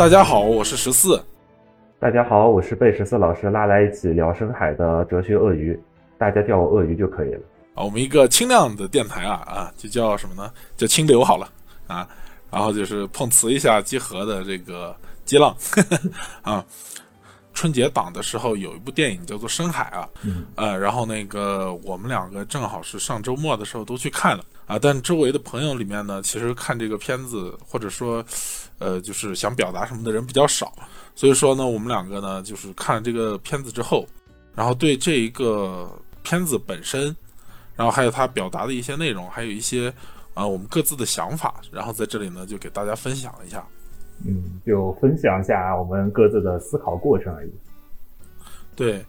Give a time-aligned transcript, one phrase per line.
[0.00, 1.22] 大家好，我是十四。
[1.98, 5.78] 大家好，我是被十四老师拉来一起聊深海的哲学鳄鱼，
[6.16, 7.40] 大家叫我鳄鱼就可以了。
[7.74, 10.50] 啊，我们一个轻量的电台啊啊，就叫什么呢？
[10.74, 11.46] 叫清流好了
[11.86, 12.08] 啊。
[12.50, 15.54] 然后就是碰瓷一下集合的这个激浪
[16.40, 16.64] 啊。
[17.52, 20.08] 春节档的时候有一部电影叫做《深海》啊，
[20.54, 28.24] 呃，然后那个我们两个正好是上周末的时候都去看了啊，但周围的朋友里面呢，其实看这个片子或者说，
[28.80, 30.72] 呃，就是想表达什么的人比较少，
[31.14, 34.04] 所以说呢，我们两个呢，就是看了这个片子之后，
[34.54, 35.88] 然后对这一个
[36.22, 37.14] 片子本身，
[37.76, 39.92] 然后还有它表达的一些内容，还有一些
[40.34, 43.64] 啊我们各自的想法，然后在这里呢就给大家分享一下。
[44.26, 47.52] 嗯，就分享一下我们各自的思考过程而已。
[48.74, 49.04] 对，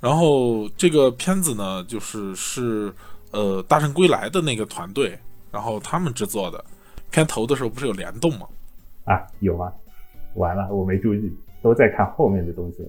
[0.00, 2.92] 然后这个片子呢，就是是
[3.30, 5.18] 呃《大圣归来》的那个团队，
[5.50, 6.64] 然后他们制作的。
[7.10, 8.46] 片头的时候不是有联动吗？
[9.04, 9.72] 啊，有啊。
[10.34, 12.88] 完了，我没注意，都在看后面的东西了。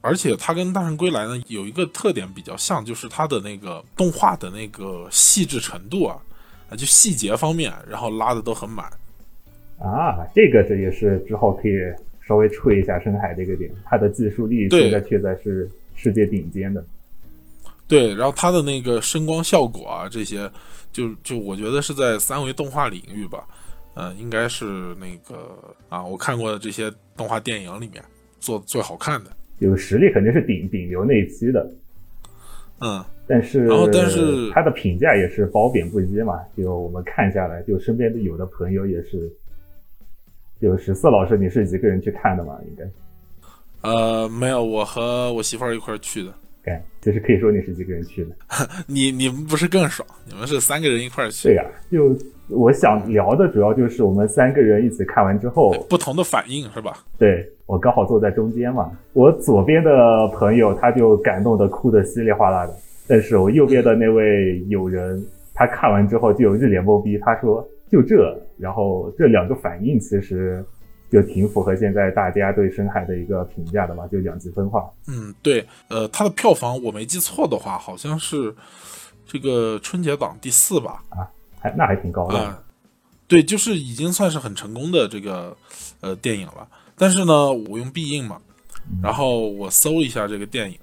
[0.00, 6.16] 而且它跟《大圣归来》呢有一个特点比较像，就是它的那个动画的那个细致程度啊，
[6.70, 8.86] 啊，就细节方面，然后拉的都很满。
[9.78, 11.72] 啊，这个这也是之后可以
[12.26, 16.82] 稍微吹一下深海这个点，它的技术力现在确在是世界顶尖的。
[17.86, 20.50] 对，然后它的那个声光效果啊，这些
[20.92, 23.46] 就就我觉得是在三维动画领域吧，
[24.00, 24.64] 嗯，应该是
[24.96, 28.02] 那个啊，我看过的这些动画电影里面
[28.38, 29.30] 做最好看的。
[29.58, 31.70] 有实力肯定是顶顶流那一期的。
[32.80, 39.30] 嗯，但是然后但是他的评价也是褒贬不一嘛，就我们看下来，就身边的有的朋友也是。
[40.62, 42.58] 就十四老师，你是一个人去看的嘛？
[42.68, 42.84] 应该，
[43.88, 46.34] 呃，没有，我和我媳妇儿一块儿去的。
[46.64, 48.36] 哎，就是可以说你是一个人去的。
[48.86, 50.06] 你你们不是更爽？
[50.26, 51.48] 你们是三个人一块儿去。
[51.48, 52.14] 对呀，就
[52.50, 57.04] 我想聊的主要就是我们三个人一起看完之后不同的反应是吧？
[57.18, 62.74] 对我刚好坐在中间嘛，我左边的朋友他就感动的哭的稀里哗啦的，
[63.06, 65.24] 但是我右边的那位友人
[65.54, 67.66] 他看完之后就一脸懵逼，他说。
[67.90, 70.64] 就这，然后这两个反应其实
[71.10, 74.88] 就挺符合现在大家对深海的一个评价的嘛，就两极分化。
[75.08, 78.54] 嗯，对，呃，它的票房我没记错的话，好像是
[79.26, 81.02] 这个春节档第四吧？
[81.08, 81.26] 啊，
[81.60, 82.64] 还那还挺高的。
[83.28, 85.56] 对，就是已经算是很成功的这个
[86.00, 86.66] 呃电影了。
[86.96, 88.40] 但是呢，我用必应嘛，
[89.02, 90.78] 然后我搜一下这个电影，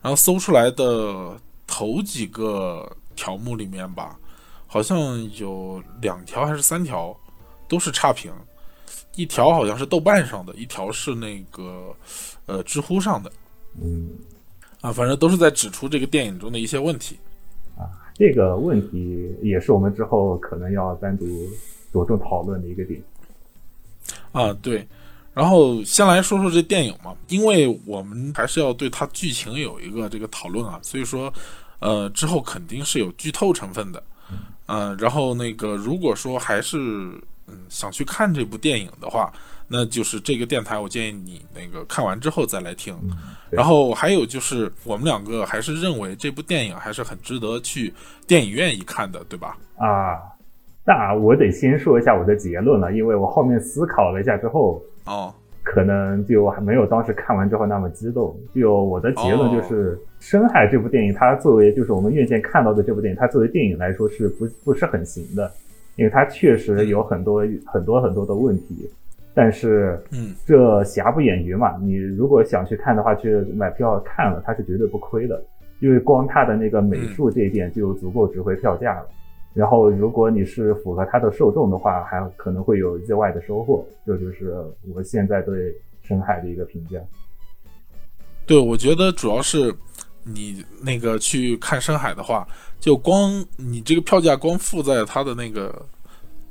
[0.00, 4.18] 然后搜出来的头几个条目里面吧。
[4.66, 7.14] 好像有两条还是三条，
[7.68, 8.32] 都是差评，
[9.16, 11.94] 一条好像是豆瓣上的，一条是那个
[12.46, 13.30] 呃知乎上的，
[13.78, 14.08] 嗯，
[14.80, 17.31] 啊，反正都是在指出这个电影中的一些问题，啊，
[18.22, 21.26] 这个问题也是我们之后可能要单独
[21.92, 23.02] 着重讨论的一个点，
[24.30, 24.86] 啊，对，
[25.34, 31.34] 然后先来说说这电影嘛，因为我们还是要对它剧情有一个这个讨论啊，所以说
[31.80, 34.00] 呃之后肯定是有剧透成分的。
[34.68, 36.78] 嗯，然后那个，如果说还是
[37.48, 39.32] 嗯想去看这部电影的话，
[39.72, 42.94] 那就是这个电台，我建议你那个看完之后再来听。
[43.50, 47.92] 然后还有就是，我们两个还是认为这部电影还是很值得去
[48.26, 49.56] 电影院一看的，对吧？
[49.76, 50.20] 啊，
[50.84, 55.34] 那我得先说一下我的结论了，因为我后面思考了一下之后，哦。
[55.64, 58.36] 可能就还没有当时看完之后那么激动。
[58.52, 65.48] 就我的结论就是，《深海》这部电影，它作为就是我们院线看到的这部电影，它作为电影来说是不不是很行的，
[65.94, 68.90] 因为它确实有很多很多很多的问题。
[69.34, 71.76] 但是，嗯，这瑕不掩瑜嘛。
[71.80, 75.42] 你如果想去看的话，去买票看了，它是绝对不亏的，
[75.80, 79.08] 因为光它的那个美术这一点就足够值回票价了。
[79.54, 83.86] 然后，如果你是符合它的受众的话，还可能会有意外的收获。
[84.06, 84.54] 这就是
[84.94, 86.98] 我现在对深海的一个评价。
[88.46, 89.74] 对，我觉得主要是
[90.24, 92.46] 你那个去看深海的话，
[92.80, 95.84] 就光你这个票价光附在它的那个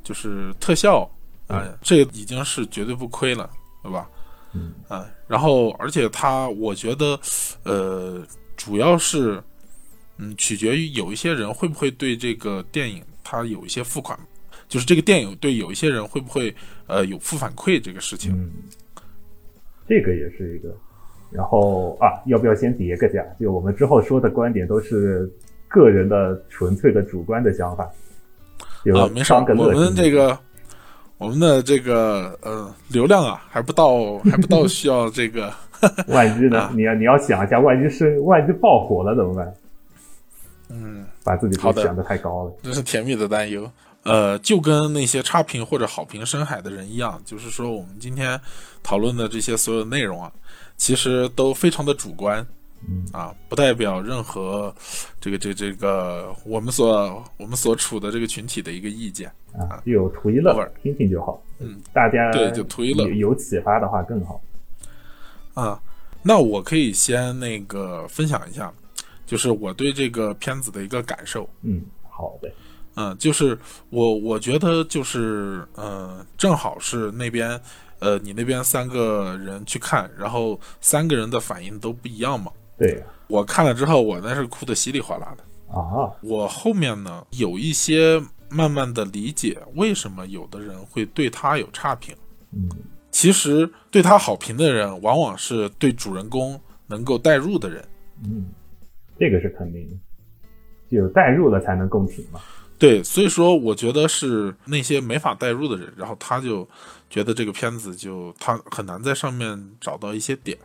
[0.02, 1.08] 就是特效
[1.52, 3.48] 啊，这已经是绝对不亏了，
[3.82, 4.08] 对吧？
[4.54, 4.72] 嗯。
[4.88, 7.18] 啊，然后而且它，我觉得，
[7.64, 8.22] 呃，
[8.56, 9.42] 主要是。
[10.18, 14.16] 嗯，取决于有一些人会不会对这个电影他有一些付款，
[14.68, 16.54] 就是这个电影对有一些人会不会
[16.86, 18.30] 呃有负反馈这个事情。
[18.30, 18.52] 嗯，
[19.88, 20.68] 这个也是一个。
[21.30, 23.24] 然后啊，要不要先叠个价？
[23.40, 25.28] 就我们之后说的观点都是
[25.66, 27.84] 个人的纯粹的主观的想法。
[28.94, 30.38] 啊，没事，我们这个
[31.22, 35.52] 我们的这个呃流量啊还不到，还不到需要这个。
[36.06, 36.70] 万一呢？
[36.74, 39.54] 你要你要想一下，万一是万一爆火了怎么办？
[40.68, 43.68] 嗯，把自己想的太高了，这是甜蜜的担忧。
[44.04, 48.40] 呃，就跟那些差评或者好评深海的人一样，就是说我们今天
[48.80, 50.30] 讨论的这些所有内容啊，
[50.76, 52.46] 其实都非常的主观，
[53.12, 54.74] 啊，不代表任何
[55.20, 61.42] 这个这这个我们所我们所处的这个群体的一个意见啊，就图一乐，听听就好。
[61.58, 64.40] 嗯，大家对就图一乐，有启发的话更好。
[65.54, 65.80] 啊，
[66.22, 68.72] 那我可以先那个分享一下，
[69.26, 71.48] 就是我对这个片子的一个感受。
[71.62, 72.50] 嗯，好的。
[72.94, 73.56] 嗯，就是
[73.90, 77.58] 我我觉得就是呃，正好是那边
[78.00, 82.50] 呃，你那边三个人去看，然后三个人的反应都不一样嘛。
[82.78, 86.10] 对，我看了之后，我那是哭的稀里哗啦的啊。
[86.22, 88.20] 我后面呢有一些
[88.50, 92.14] 慢慢的理解，为什么有的人会对他有差评。
[92.52, 92.68] 嗯，
[93.10, 97.84] 其实对他好评的人，往往是对主人公能够代入的人。
[98.24, 98.46] 嗯，
[99.18, 99.96] 这个是肯定的，
[100.88, 102.40] 有代入了才能共情嘛。
[102.78, 106.68] 对，所以说我觉得是那些没法代入的人，然后他就
[107.08, 110.58] 觉得这个片子就他很难在上面找到一些点。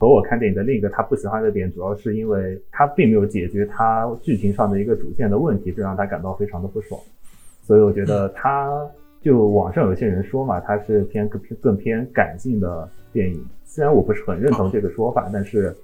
[0.00, 6.98] 和我看电影的另一个他不喜欢的点，主要是因为他并没有解决他剧情上的一个主线的问题，这让他感到非常的不爽。
[7.62, 8.72] 所以我觉得他
[9.20, 15.76] 就网上有些人说嘛，他是偏更更偏感性的电影，虽然我不是很认同这个说法，但是。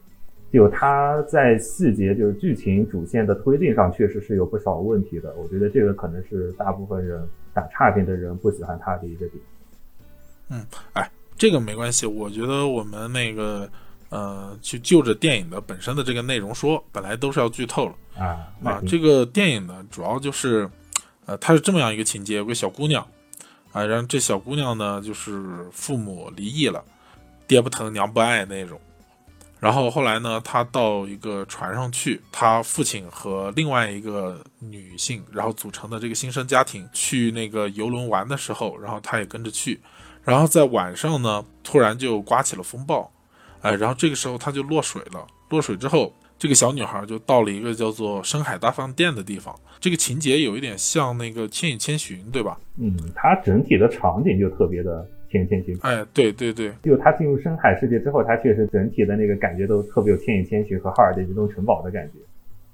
[0.52, 5.34] 就他在细节，就是剧情主线的推进上，确实是有不少问题的。
[5.36, 7.20] 我觉得这个可能是大部分人
[7.52, 9.42] 打差评的人不喜欢他的一个点。
[10.50, 12.06] 嗯，哎，这个没关系。
[12.06, 13.68] 我觉得我们那个
[14.16, 18.80] 呃，去就着电影的本身的这个内容说，本来都是要剧透了啊啊。
[18.88, 20.66] 这个电影呢，主要就是
[21.26, 23.06] 呃，它是这么样一个情节：有个小姑娘
[23.72, 26.82] 啊，然后这小姑娘呢，就是父母离异了，
[27.46, 28.80] 爹不疼娘不爱那种。
[29.60, 39.78] 然后后来呢，她到一个船上去，她父亲和另外一个女性，然后组成的这个新生家庭去那个游轮玩的时候，然后她也跟着去。
[40.24, 43.12] 然后在晚上呢，突然就刮起了风暴，
[43.66, 45.26] 哎，然后这个时候他就落水了。
[45.50, 49.54] 落水之后，这个小女孩就到了一个叫做深海大饭店的地方。
[49.80, 52.56] 这个情节有一点像那个《千与千寻》，对吧？
[52.78, 55.06] 嗯，它整体的场景就特别的。
[55.28, 62.20] 千与千寻，哎，对对对，就他进入深海世界之后，他确实整体的那个感觉都特别有千与千寻和哈尔的移动城堡的感觉，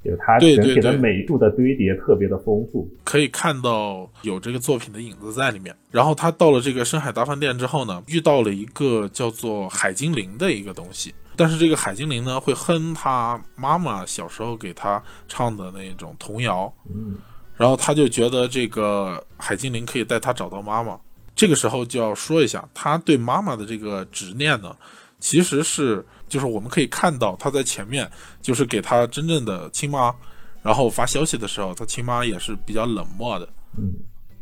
[0.04, 5.74] 就它整体的美术的堆叠特别的丰富，可以看到有这个作品的影子在里面。
[5.90, 17.16] 然后他到了这个深海大饭店之后呢，遇到了一个叫做海精灵的一个东西，但是这个海精灵呢会哼他妈妈小时候给他唱的那种童谣，嗯，
[17.56, 20.98] 然后他就觉得这个海精灵可以带他找到妈妈。
[21.34, 24.76] 这个时候就要说一下，他对妈妈的这个执念呢，
[25.18, 30.14] 其实是就是我们可以看到他在前面就是给他真正的亲妈，
[30.62, 33.46] 然后发消息的时候，他亲妈也是比较冷漠的。
[33.76, 33.92] 嗯，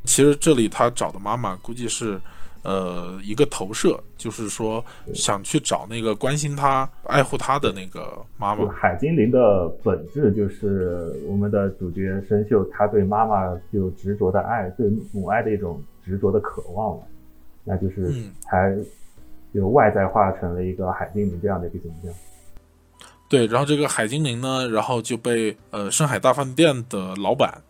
[0.04, 2.20] 其实这里他找的妈妈估计是
[2.62, 8.70] 呃一个投射，就是说想去找那个关心他、爱护他的那个妈妈。
[8.70, 15.82] 海精灵的本质就是我们的主角生锈，他对妈妈就执着的爱，对母爱的一种。
[16.02, 17.02] 执着的渴望了，
[17.62, 18.10] 那就是
[18.41, 18.74] 才
[19.54, 22.12] 就外在化成了一个海精灵这样的一个形象。
[23.28, 27.62] 对，然后这个海精灵呢，然后就被呃深海大饭店的老板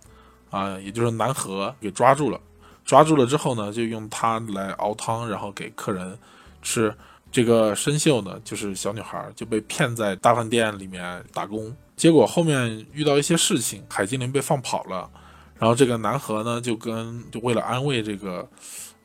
[0.50, 2.40] 啊，也就是南河给抓住了。
[2.84, 6.18] 抓住了之后呢，就用它来熬汤，然后给客人
[6.62, 6.94] 吃。
[7.30, 15.08] 这个生锈呢，就是小女孩就被骗在大饭店里面打工，结果后面遇到一些事情，海精灵被放跑了。
[15.56, 18.48] 然后这个南河呢，就跟就为了安慰这个，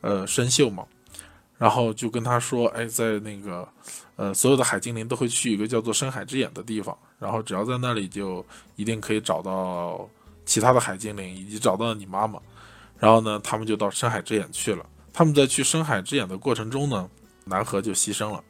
[0.00, 0.84] 呃，生锈嘛，
[1.58, 3.68] 然后就跟他说，哎，在那个，
[4.16, 8.44] 呃，所有的海精灵都会去一个叫做深海之眼的地方，然后只要在那里，就
[8.76, 10.08] 一定可以找到
[10.44, 12.40] 其他的海精灵，以及找到你妈妈。
[12.98, 14.84] 然后呢，他们就到深海之眼去了。
[15.12, 17.08] 他们在去深海之眼的过程中呢，
[17.44, 18.42] 南河就牺牲了。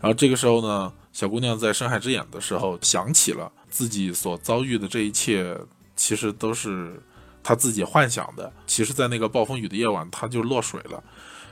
[0.00, 5.56] 然后这个时候呢，小姑娘在深海之眼的时候，想起了自己所遭遇的这一切，
[5.96, 7.00] 其实都是。
[7.46, 11.04] 她自己幻想的，其实，在那个暴风雨的夜晚，她就落水了。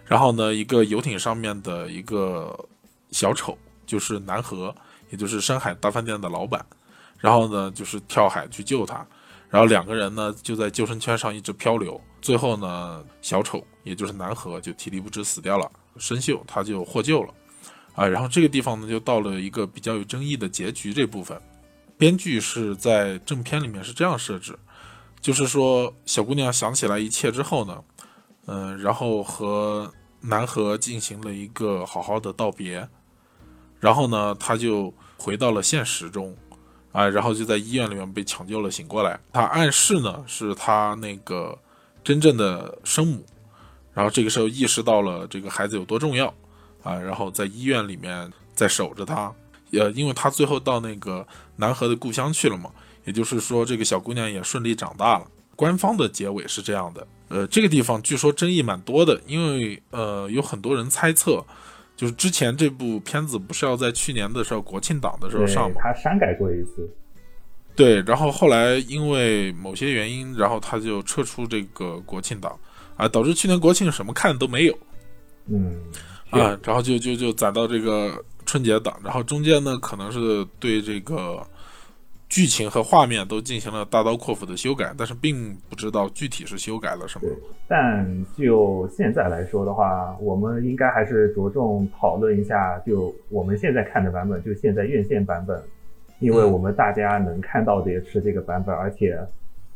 [0.05, 2.69] 然后呢，一个游艇上面的一个
[3.11, 3.57] 小丑，
[3.87, 4.75] 就是南河，
[5.11, 6.65] 也就是深海大饭店的老板。
[7.19, 9.07] 然后呢，就是跳海去救他。
[9.49, 12.01] 然后两个人呢，就在救生圈上一直漂流。
[12.21, 15.71] 最后呢，小丑，也就是南河，就体力不支死掉了。
[15.99, 17.35] 生锈，他就获救了。
[17.95, 21.41] 啊，然后这个地方呢，就到了一个比较有争议的结局这部分。
[21.97, 24.59] 编剧是在正片里面是这样设置。
[25.21, 27.85] 就是说，小姑娘想起来一切之后呢，
[28.47, 32.89] 嗯，然后和南河进行了一个好好的道别，
[33.79, 36.37] 然后呢，他就回到了现实中，
[36.93, 39.19] 啊，然后就在医院里面被抢救了，醒过来。
[39.33, 41.57] 他暗示呢，是他那个
[42.03, 43.25] 真正的生母，
[43.93, 46.27] 然后这个时候意识到了这个孩子有多重要
[46.83, 49.33] 啊，然后在医院里面在守着他，
[49.73, 52.71] 呃，因为他最后到那个南河的故乡去了嘛，
[53.05, 55.27] 也就是说这个小姑娘也顺利长大了。
[55.55, 61.43] 官方的结尾是这样的，呃，这个地方据说争议蛮多的，因为呃有很多人猜测，
[61.97, 65.77] 就是之前这部片子不是要在去年的时候国庆档的时候上吗？
[65.81, 66.87] 他删改过一次。
[67.75, 72.55] 对，然后后来因为某些原因，然后他就撤出这个国庆档，
[72.99, 74.79] 啊，导致去年国庆什么看都没有，
[75.47, 75.81] 嗯，
[76.29, 81.43] 啊，然后就就就攒到这个春节档，然后中间呢可能是对这个
[82.33, 87.29] 剧情和画面都进行了大刀阔斧的修改，但是并不知道具体是修改了什么。
[87.69, 95.63] 但就现在来说的话，我们应该还是着重讨论一下，就我们现在看的版本，就现在院线版本。
[96.21, 99.19] 因为我们大家能看到的也是这个版本，而且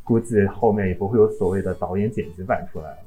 [0.03, 2.99] 估计后面也不会有所谓的导演剪辑版出来了。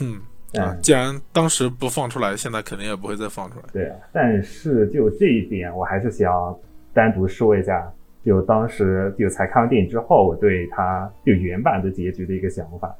[0.00, 3.66] 嗯，啊，既然当时不放出来，现在肯定也不会再放出来。
[3.70, 6.56] 对啊，但是就这一点，我还是想
[6.94, 7.92] 单独说一下，
[8.24, 12.94] 就当时就才看完电影之后，我对他就原版的结局的一个想法。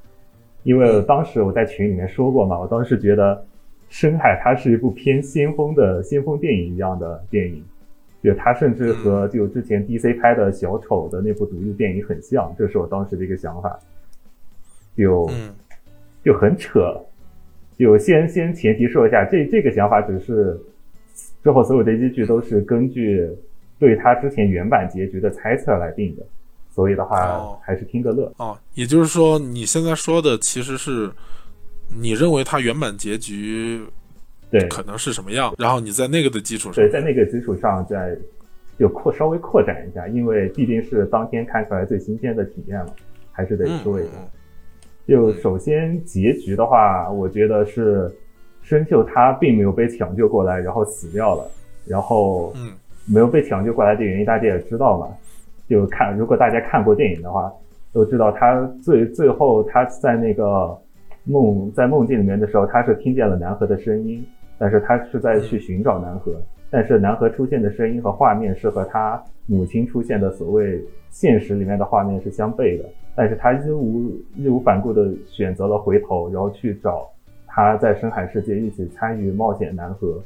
[0.63, 3.35] 因为当时我在群里面说过嘛，我当时觉得
[3.89, 7.65] 《深海》它是一部偏先锋的先锋电影一样的电影。
[8.23, 13.79] 就它甚至和就之前 DC 拍的小丑的那部独立电影很像，这是我当时的一个想法。
[14.95, 15.31] 就
[16.23, 17.01] 就很扯，
[17.79, 20.61] 就先先前提说一下，这这个想法只是
[21.43, 23.27] 之后所有的依据都是根据
[23.81, 26.23] 对他之前原版结局的猜测来定的，
[26.73, 28.33] 所以的话还是听个乐。
[28.37, 31.11] 哦，也就是说你现在说的其实是
[31.89, 33.85] 你认为他原版结局。
[34.51, 35.55] 对，可能是什么样？
[35.57, 38.19] 然后你在那个的基础上，对，在那个基础上再
[38.77, 42.93] 就扩稍微扩展一下，因为毕竟是当天看出来最新鲜的体验了，
[43.31, 44.11] 还是得说一下。
[45.07, 48.13] 就首先结局的话，我觉得是
[48.61, 51.49] 生锈他并没有被抢救过来，然后死掉了。
[51.87, 52.73] 然后，嗯，
[53.13, 55.09] 没有被抢救过来的原因大家也知道嘛。
[55.69, 57.53] 就看如果大家看过电影的话，
[57.93, 60.77] 都知道他最最后他在那个
[61.25, 64.25] 梦在梦境里面的时候，他是听见了南河的声音。
[64.63, 66.35] 但是他是在去寻找南河，
[66.71, 77.09] 但是南河出现的声音和画面是和他母亲出现的所谓现实里面的画面是相悖的，但是他义无义无反顾的选择了回头，然后去找
[77.47, 80.23] 他在深海世界一起参与冒险南河，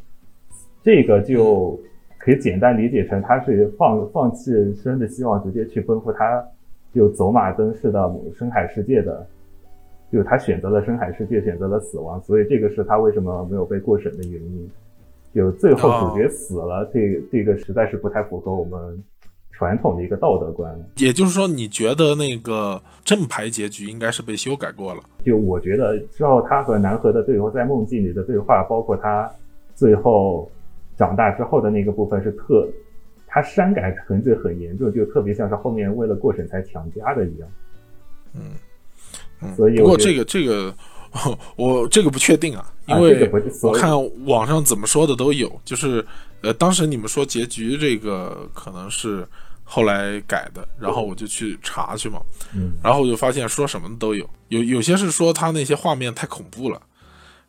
[0.83, 1.79] 这个就
[2.25, 6.43] 可以简单理解成他是放放弃生的希望，直接去奔赴他
[6.95, 9.27] 就走马灯似的深海世界的。
[10.11, 14.71] 就他选择了深海世界，选择了死亡，所以这个是他为什么没有被过审的原因。
[15.35, 19.03] 就最后主角死了，这这个实在是不太符合我们
[19.51, 20.73] 传统的一个道德观。
[20.99, 25.03] 也就是说，你觉得那个正牌结局应该是被修改过了？
[25.25, 29.29] 就我觉得之后他和南河的对话，在梦境里的对话，包括他
[29.75, 30.49] 最后
[30.97, 32.69] 长大之后的那个部分，是特
[33.27, 37.49] 他删改痕迹很严重，就特别像是后面为了过审才强加的一样。
[38.35, 38.55] 嗯。
[39.57, 40.75] 所以，不过这个这个，
[41.57, 43.31] 我这个不确定啊，因为
[43.63, 43.91] 我看
[44.25, 46.03] 网上怎么说的都有，就是
[46.41, 49.27] 呃，当时你们说结局这个可能是
[49.63, 52.23] 后来改的，然后我就去查去嘛，
[52.55, 56.81] 嗯，然后我就发现说什么的都有，有有些是说他那些画面太恐怖了，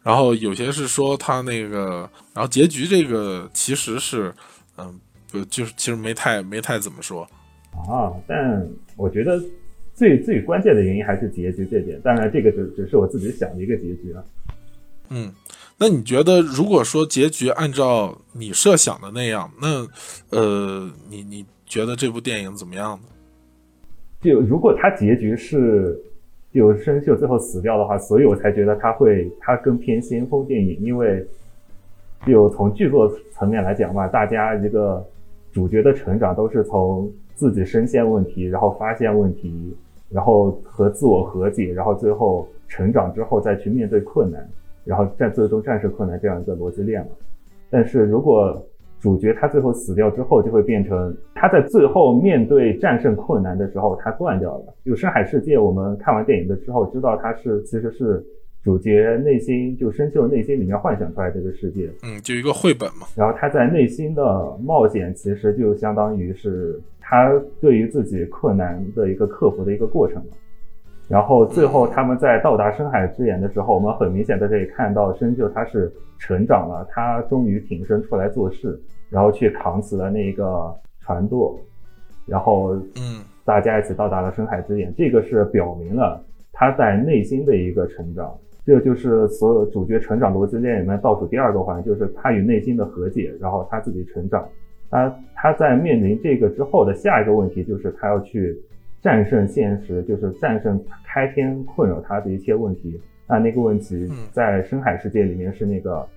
[0.05, 4.33] 然后有些是说他那个，然后结局这个其实是，
[4.77, 4.97] 嗯，
[5.29, 7.27] 不就是其实没太没太怎么说
[7.89, 9.41] 啊，但我觉得。
[9.97, 14.21] 最最关键的原因还是结局这点，当然这个只只是我自己想的一个结局啊。
[15.07, 15.31] 嗯，
[15.77, 19.87] 那你觉得如果说结局按照你设想的那样，那
[20.31, 23.07] 呃，你你觉得这部电影怎么样呢？
[24.19, 25.97] 就如果它结局是
[26.55, 31.23] 就生锈最后死掉的话，所以我才觉得他会他更偏先锋电影，因为
[32.25, 35.05] 就从剧作层面来讲嘛，大家一个
[35.51, 39.75] 主角的成长都是从自己深陷问题，然后发现问题。
[40.07, 44.47] 然后和自我和解，然后最后成长之后再去面对困难，
[44.85, 47.07] 然后战最终战胜困难这样一个逻辑链嘛。
[47.71, 48.63] 但是如果
[49.05, 54.73] 主角他最后死掉之后，就会变成他在最后面对战胜困难的时候他断掉了。
[54.81, 58.25] 有深海世界，我们看完电影的之后知道他是其实是
[58.63, 63.05] 主角内心就深秀内心里面幻想出来这个世界，嗯，就一个绘本嘛。
[63.15, 66.81] 然后他在内心的冒险其实就相当于是。
[67.07, 67.31] 他
[67.61, 70.19] 对于自己困难的一个克服的一个过程
[71.07, 81.59] 然后最后他们在到达深海之眼的时候，我们很明显的可以看到深秀他是成长了，他终于挺身出来做事，然后去扛起了那个船舵，
[82.25, 88.35] 然后嗯，大家一起到达了深海之眼，这个是表明了他在内心的一个成长。
[88.65, 94.43] 这就是所有主角成长逻辑链里面倒数第二个环，就是他与内心的和解，然后他自己成长。
[94.89, 98.59] 他他在面临这个之后的下一个问题，就是他要去
[99.01, 102.99] 战胜现实，就是战胜开天困扰他的一切问题。
[103.27, 106.07] 那那个问题在深海世界里面是那个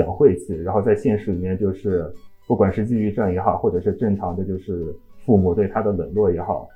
[0.00, 2.10] 小晦气，然后在现实里面就是
[2.48, 4.94] 不管是抑郁症也好，或者是正常的就是
[5.26, 6.66] 父母对他的冷落也好。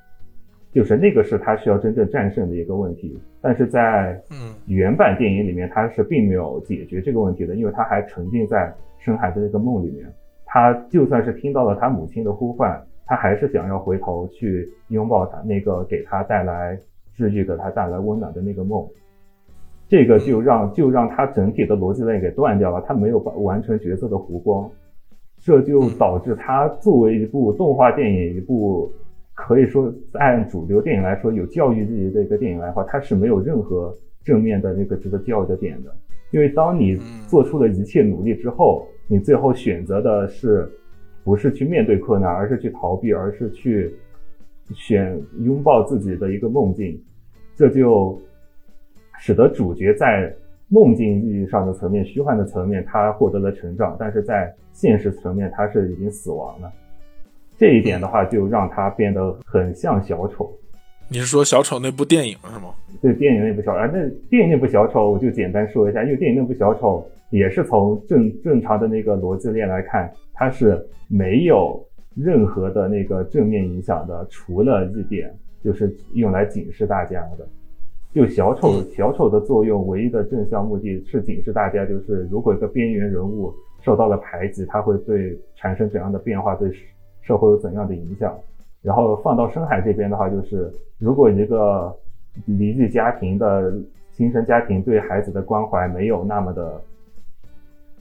[0.73, 4.21] 就是那个是他需要真正战胜的一个问题，但是在
[4.66, 10.04] 原版电影里面，他是并没有解决这个问题的，因为他还沉浸在深海的那个梦里面。
[10.45, 16.76] 他就算是听到了他母亲的呼唤，他还是想要回头去拥抱他那个给他带来
[17.16, 18.85] 治愈、给他带来温暖的那个梦。
[19.88, 24.71] 这个就让就让他整体的逻辑链给断掉了，他没有完成角色的弧光，
[25.38, 28.93] 这就导致他作为一部动画电影一部。
[29.37, 35.93] 可以说，按主流电影来说，有教育意义的一个电影来话，它是没有任何正面的那个值得教育的点的。
[36.31, 40.71] 因为当你做出了一切努力之后，你最后选择的是，
[41.25, 43.93] 不是去面对困难，而是去逃避，而是去
[44.73, 46.97] 选拥抱自己的一个梦境，
[47.57, 48.17] 这就
[49.26, 50.31] 使得主角在
[50.69, 56.71] 梦境意义上的层面、虚幻的层面，他获得了成长，但是在现实层面，他是已经死亡了。
[57.57, 60.52] 这一点的话，就让他变得很像小丑。
[61.09, 62.75] 你是说小丑那部电影是吗？
[63.00, 71.83] 对，电影那部小啊，那电影那部小丑，我就简单说一下，因为电影那部小丑也是从正正常的那个逻辑链来看，它是没有
[72.14, 77.49] 任何的那个正面影响的，除了一点就是用来警示大家的。
[78.14, 83.52] 就小丑，小丑的作用唯一的正向目的是警示大家，就是如果一个边缘人物
[83.83, 86.70] 受到了排挤，他会对产生怎样的变化，对。
[87.27, 88.38] 社会有怎样的影响？
[88.83, 91.90] 然后放到深海这边的话，就是如果一个
[92.44, 93.72] 离异家庭的
[94.11, 96.79] 新生家庭对孩子的关怀没有那么的，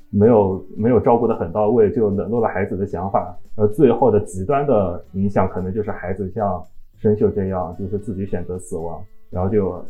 [0.09, 6.61] 没有没有照顾的很到位，就冷落了孩子的想法，而最后的极端的影响可能就是孩子像
[6.97, 9.81] 生锈这样，就是自己选择死亡，然后就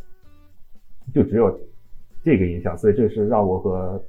[1.13, 1.59] 就只有
[2.23, 3.99] 这个影响，所以这是让我和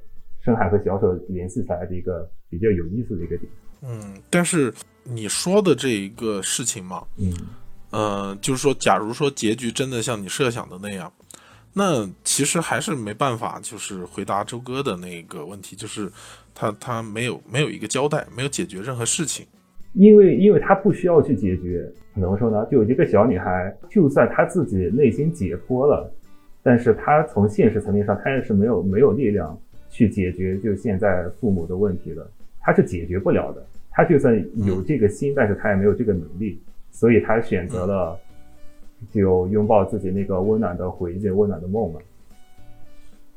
[0.43, 3.51] 深海和小丑联系起来的一个比较有意思的一个点。
[3.81, 4.73] 嗯，但是。
[5.07, 7.31] 你说的这一个事情嘛，嗯，
[7.91, 11.13] 呃，就是说，假如说结局真的像你设想的那样，
[11.73, 16.11] 那其实还是没办法，就是回答周哥的那个问题，就是
[16.55, 19.45] 他他没有没有一个交代，没有解决任何事情，
[19.93, 22.65] 因为因为他不需要去解决，怎么说呢？
[22.71, 26.11] 就一个小女孩，就算她自己内心解脱了，
[26.65, 29.55] 但是他从现实层面上，他也是没有没有力量
[29.91, 32.27] 去解决就现在父母的问题的，
[32.59, 33.63] 他是解决不了的。
[33.91, 36.59] 他就算有这个心，但是他也没有这个能力，
[36.91, 38.19] 所以他选择了
[39.13, 41.99] 就拥抱自己那个温暖的回忆、温暖的梦嘛。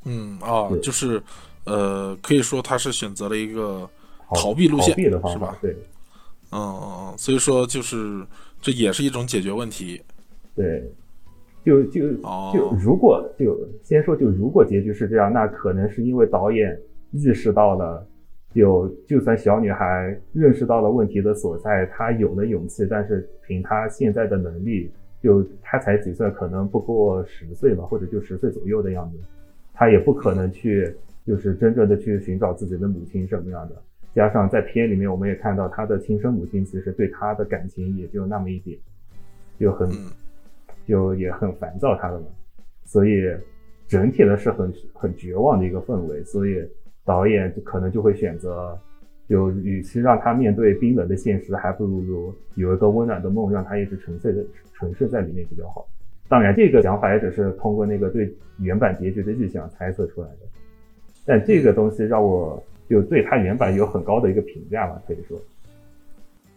[0.05, 1.23] 嗯，啊，就是
[1.65, 3.87] 呃，可以说他是选择了一个
[4.31, 5.55] 逃避路线，是吧？
[5.61, 5.71] 对，
[6.51, 8.25] 嗯嗯嗯，所以说就是
[8.63, 10.01] 这也是一种解决问题。
[10.57, 10.91] 对，
[11.65, 12.13] 就就
[12.53, 16.79] 就如果就先说，就如果结局是这样，那可能是因为导演
[17.13, 18.07] 意识到了。
[18.51, 24.91] 就就算小女孩认识到了问题的所在，她有了勇气，但是凭她现在的能力，
[25.23, 29.19] 就她才几岁，可能不过十岁吧，或者就十岁左右的样子，
[29.75, 30.91] 她也不可能去，
[31.27, 33.77] 就是真正的去寻找自己的母亲什么样的。
[34.15, 38.79] 加上在片里面，我们也看到她的亲生母亲其实对她的感情也就那么一点，
[39.61, 39.91] 就很，
[40.89, 42.27] 就也很烦躁他的嘛，
[42.85, 43.23] 所以
[43.87, 46.67] 整体的是很很绝望的一个氛围，所以。
[47.05, 48.79] 导演可能就会选择，
[49.27, 54.43] 就与其让他面对冰冷的现实，还不如有一个温暖的梦，让他一直沉睡在
[54.75, 55.89] 沉睡在里面比较好。
[56.29, 60.41] 当然，这个想法也只是通过那个对原版结局的预想猜测出来的。
[61.25, 65.41] 但这个东西让我就对他原版有很高的一个评价吧，可以说。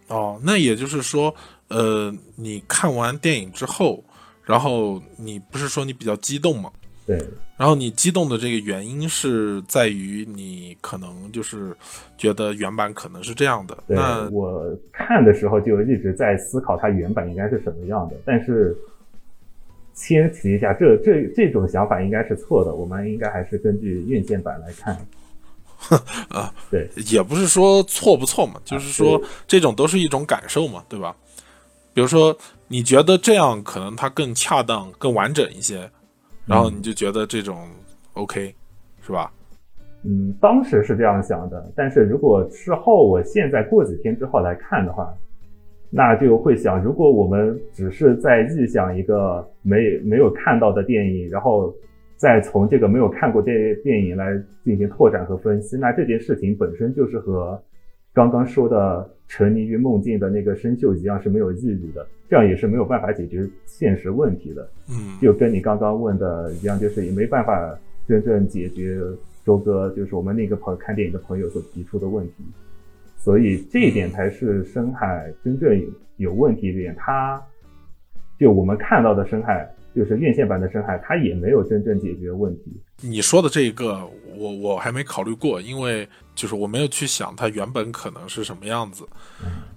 [0.10, 1.34] 哦，那也就是说，
[1.70, 4.04] 呃，你看完电影之后，
[4.45, 6.71] 然后你不是说你比较激动吗？
[7.06, 7.17] 对，
[7.58, 11.75] 然后你激动的这个原因是在于你可能就是
[12.15, 13.75] 觉得原版可能是这样的。
[13.88, 18.77] 那我看的时候就一直在思考它原版应该是什么样的，但是
[19.95, 24.95] 先提一下，这这这种想法应该是错的，我们应该还是根据院线版来看。
[26.30, 31.15] 啊，对，也不是说错不错嘛，就是说这种都是一种感受嘛，对吧？
[31.93, 35.89] 比如说你觉得这样可能它更恰当、更完整一些。
[36.47, 37.69] 然后你就觉得这种
[38.13, 38.54] OK，
[39.06, 39.32] 是吧？
[40.04, 45.13] 嗯，当时是这样想的，但是如果事后我现在过几天之后来看的话，
[45.91, 51.73] 那就会想，如果我们只是在臆想一个没没有看到的电影，然后
[52.17, 54.34] 再从这个没有看过电电影来
[54.65, 57.62] 进行拓展和分析，那这件事情本身就是和
[58.13, 64.69] 刚刚说的沉溺于梦境的那个生锈一样是没有意义的，这样也是没有办法解决现实问题的。
[64.89, 69.00] 嗯，就跟你刚刚问的一样，就是也没办法真正解决
[69.45, 72.34] 周哥就是我们那个朋看电影的朋友所提出的问题。
[73.17, 75.82] 所以这一点才是深海真正
[76.17, 77.41] 有问题的点，它
[78.38, 82.82] 就我们看到的深海，就是院线版的深海，它也没有真正解决问题。
[83.01, 89.06] 你说的这个，我我还没考虑过，因为就是我没有去想它原本可能是什么样子。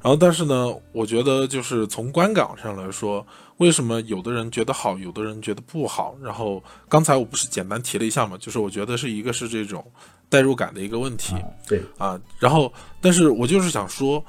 [0.03, 6.17] 然后，但是呢，我觉得就是从观感上来说，为什么有的人觉得好，有的人觉得不好？
[6.23, 9.85] 然后刚才我不是简单提了一下嘛，就是我觉得是一个是这种。
[10.31, 11.37] 代入感的一个问题，
[11.69, 14.25] 对啊，然后，但是我就是想说，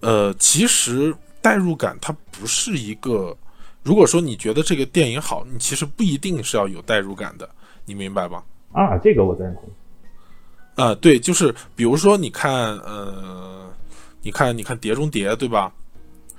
[0.00, 3.34] 呃，其实代入感它不是一个，
[3.86, 7.48] 如果说你觉得这个电影好，你其实不一定是要有代入感的，
[7.84, 8.42] 你明白吧？
[8.72, 10.84] 啊，这个我赞同。
[10.84, 13.72] 啊，对，就是比如说，你看，呃，
[14.22, 15.72] 你看，你看《碟中谍》，对吧？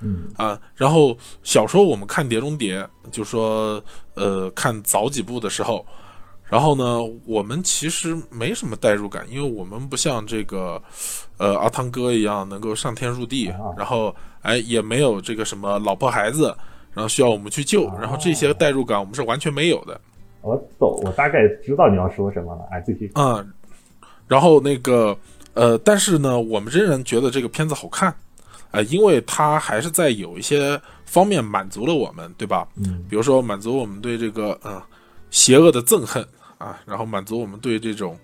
[0.02, 3.82] 嗯啊，然后小时候我们看《碟中谍》，就说，
[4.16, 5.86] 呃，看早几部的时候。
[6.50, 10.82] 然后呢，我们其实没什么代入感，因为我们不像这个，
[11.38, 16.56] 呃，阿汤哥一样能够上天入地，然后哎也没有这个什么老婆孩子，
[16.98, 20.02] 然后需要我们去救，然后这些代入感我们是完全没有的。
[20.42, 23.12] 我懂，我大概知道你要说什么了，哎，继续。
[23.14, 23.54] 嗯，
[24.28, 25.16] 然后那个
[25.54, 28.12] 呃，但是呢，我们仍然觉得这个片子好看，
[28.72, 32.68] 啊，因为它还是在有一些方面满足了我们，对吧？
[32.76, 34.82] 嗯，比如说满足我们对这个嗯
[35.30, 36.28] 邪恶的憎恨。
[36.58, 38.18] 啊，然后满足我们对这种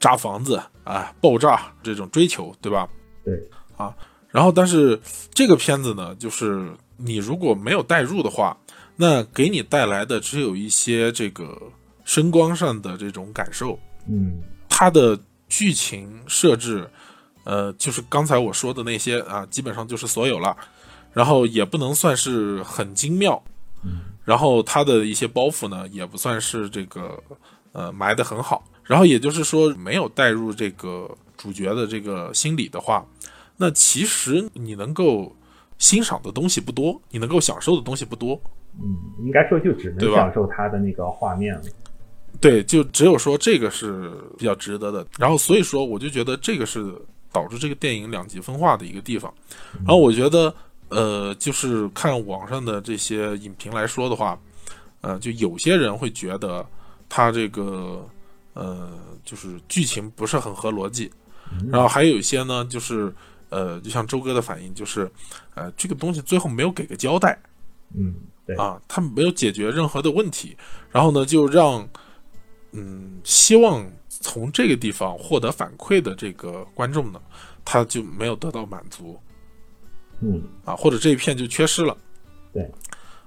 [0.00, 2.88] 炸房子啊、爆炸这种追求，对吧？
[3.24, 3.40] 对，
[3.76, 3.94] 啊，
[4.28, 5.00] 然后但是
[5.32, 8.56] 这个片子呢，就是你如果没有代入的话，
[8.96, 11.60] 那给你带来的只有一些这个
[12.04, 13.78] 声光上的这种感受。
[14.08, 16.88] 嗯，它的剧情设置，
[17.44, 20.56] 呃，就是刚才我说的那些啊，基本上就是所有了，
[21.12, 23.42] 然后也不能算是很精妙。
[23.84, 27.22] 嗯，然后它的一些包袱呢，也不算是这个。
[27.72, 33.04] 呃，埋得很好，然后也就是说，没有带入这个主角的这个心理的话，
[33.58, 35.36] 那其实你能够
[35.78, 38.40] 欣赏的东西不多，你能够享受的东西不多。
[38.78, 41.62] 嗯，应该说就只能享受它的那个画面了。
[42.40, 45.06] 对，就只有说这个是比较值得的。
[45.18, 46.94] 然后所以说，我就觉得这个是
[47.32, 49.32] 导致这个电影两极分化的一个地方。
[49.78, 50.54] 然后我觉得，
[50.88, 54.38] 呃，就是看网上的这些影评来说的话，
[55.00, 56.64] 呃，就有些人会觉得。
[57.08, 58.04] 它这个
[58.54, 61.08] 呃，就是剧情不是很合逻辑，
[61.70, 63.14] 然后还有一些呢，就是
[63.48, 65.10] 呃，就像周哥的反应，就是
[65.54, 67.38] 呃，这个东西最后没有给个交代，
[67.94, 68.14] 嗯，
[68.46, 70.56] 对啊，他没有解决任何的问题，
[70.90, 71.88] 然后呢，就让
[72.72, 77.20] 嗯，希望从这个地方获得反馈的这个观众呢，
[77.64, 79.18] 他就没有得到满足，
[80.20, 81.96] 嗯，啊，或者这一片就缺失了，
[82.52, 82.70] 对。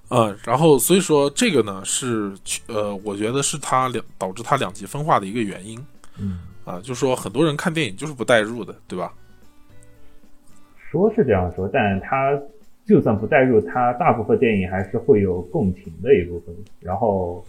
[0.10, 5.80] 呃，然后所以说这个呢是呃，我觉得是他两导致他两极分化的一个原因。
[6.18, 9.14] 嗯，啊，就说很多人看电影就是不代入的，对吧？
[10.90, 12.40] 说是这样说，但他
[12.86, 16.56] 就算不代入，他大部分电影还是会有共情的一部分。
[16.80, 17.44] 然后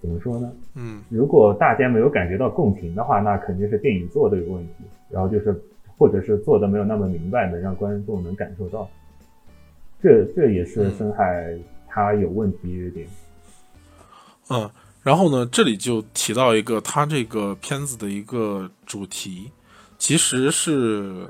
[0.00, 0.52] 怎么说呢？
[0.74, 4.72] 嗯，如果大家没有感觉到共情的话，那肯定是电影做的有问题。
[5.10, 5.58] 然后就是
[5.96, 8.88] 或者是做的没有那么明白，的让观众能感受到。
[10.02, 11.56] 这这也是深海
[11.88, 13.08] 它有问题的点。
[14.50, 14.70] 嗯，
[15.02, 19.50] 然后呢，这里就提到一个，他这个片子的一个主题，
[19.98, 21.28] 其实是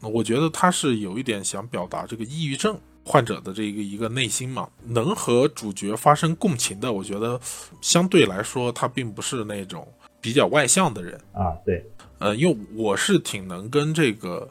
[0.00, 7.40] 我觉得他是有一点想表达这个抑郁症患者的这个一个内心嘛，能和主角发生共情的，我觉得
[7.80, 9.86] 相对来说他并不是那种
[10.20, 11.52] 比较外向的人啊。
[11.66, 11.84] 对，
[12.18, 14.48] 呃，因为我是挺能跟这个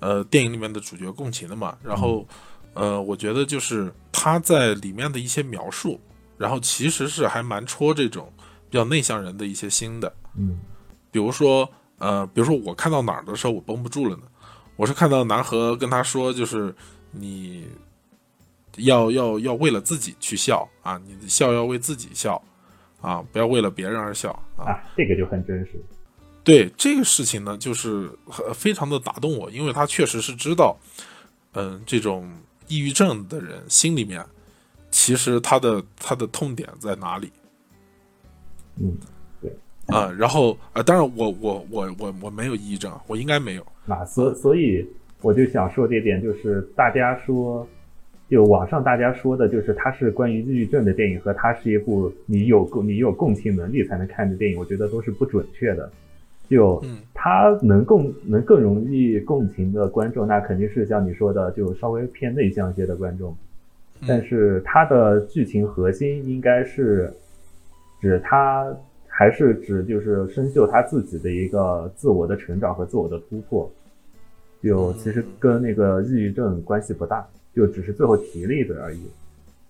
[0.00, 2.26] 呃电影里面的主角共情的嘛，然后。
[2.74, 6.00] 呃，我觉得就是他在里面的一些描述，
[6.38, 8.32] 然后其实是还蛮戳这种
[8.70, 10.10] 比较内向人的一些心的。
[10.38, 10.58] 嗯，
[11.10, 11.70] 比如说，
[12.02, 14.22] 呃，比如说我看到哪儿的时候我绷不住了呢？
[14.76, 16.74] 我是看到南河跟他说，就是
[17.12, 17.68] 你
[18.76, 22.42] 要要要为了自己去笑啊，你的笑要为自己笑
[23.00, 24.82] 啊，不要为了别人而笑啊。
[24.96, 25.80] 这个就很真实。
[26.42, 28.10] 对这个事情呢，就是
[28.52, 30.76] 非常的打动我，因为他确实是知道，
[31.52, 32.30] 嗯，这种。
[32.68, 34.24] 抑郁症的人心里面，
[34.90, 37.30] 其实他的他的痛点在哪里？
[38.76, 38.96] 嗯，
[39.92, 44.86] 对啊，然后啊，当然我我我我我没有抑郁症，我应该没有啊，所所以
[45.20, 47.66] 我就想说这点，就是大家说，
[48.28, 55.90] 就网上大家说的，就是它是关于抑郁症的电影，和它是一部你有共你有共情能力才能看的电影，我觉得都是不准确的。
[56.50, 63.30] 就嗯它能共能更容易共情的观众，那肯定是像你说的，就稍微偏内向一些的观众。
[64.00, 67.08] 嗯但是它的剧情核心应该是
[68.00, 68.66] 指他
[69.14, 73.70] 还是指就是生锈他自己的一个自我的成长和自我的突破，
[74.62, 79.00] 就其实跟那个抑郁症关系不大，就只是最后提例子而已。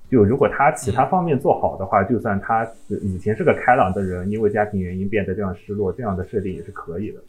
[0.08, 7.20] 就如果他其他方面做好的话，就算他以前是个开朗的人，因为家庭原因变得这样失落，这样的设定也是可以的。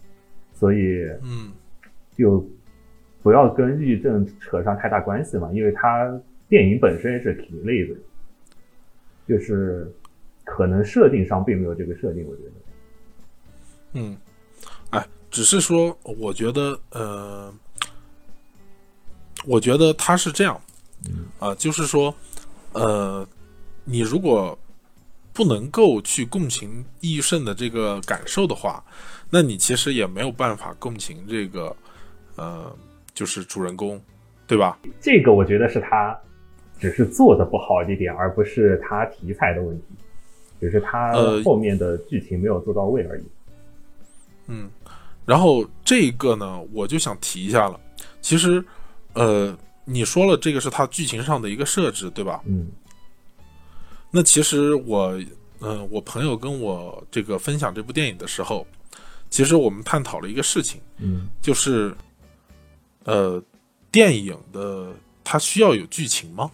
[0.53, 1.51] 所以嗯
[2.15, 2.45] 就
[3.23, 7.99] 不要跟抑郁症扯上太大关系嘛，因为他电影本身是提例子，
[9.25, 9.89] 就是
[10.43, 12.51] 可能设定上并没有这个设定，我觉得。
[13.93, 14.17] 嗯，
[14.89, 17.53] 哎，只是说，我觉得，呃，
[19.45, 20.59] 我觉得他是这样，
[21.39, 22.13] 啊、就是说，
[22.73, 23.27] 呃，
[23.83, 24.57] 你如果
[25.31, 28.83] 不能够去共情抑郁症的这个感受的话，
[29.29, 31.75] 那你其实也没有办法共情这个，
[32.35, 32.75] 呃，
[33.13, 34.01] 就是主人公，
[34.47, 34.79] 对吧？
[34.99, 36.19] 这个我觉得是他
[36.79, 39.85] 只是做的不好一点，而不是他题材的问题，
[40.63, 43.23] 只是他呃后面的剧情没有做到位而已。
[44.47, 44.69] 嗯，
[45.25, 47.77] 然后这个呢，我就想提一下了。
[48.21, 48.63] 其实，
[49.11, 52.41] 呃，你说了这个是它剧情上的一个设置，对吧？
[52.45, 52.71] 嗯
[54.09, 55.19] 那其实我，
[55.59, 58.65] 呃，我朋友跟我这个分享这部电影的时候，
[59.29, 61.93] 其实我们探讨了一个事情，嗯就是，
[63.03, 63.43] 呃，
[63.91, 64.93] 电影的
[65.25, 66.49] 它需要有剧情吗？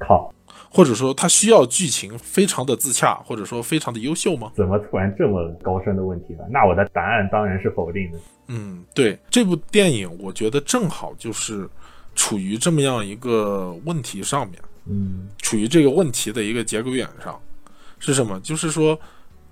[0.00, 0.34] 靠，
[0.74, 4.50] 或者说它需要剧情非常的自洽，或者说非常的优秀吗？
[4.56, 6.46] 怎么突然这么高深的问题了？
[6.50, 8.18] 那我的答案当然是否定的。
[8.48, 11.68] 嗯，对，这部电影我觉得正好就是
[12.14, 17.38] 处于这么样一个问题上面，嗯处于这个问题的一个节骨眼上，
[17.98, 18.40] 是什么？
[18.40, 18.98] 就是说，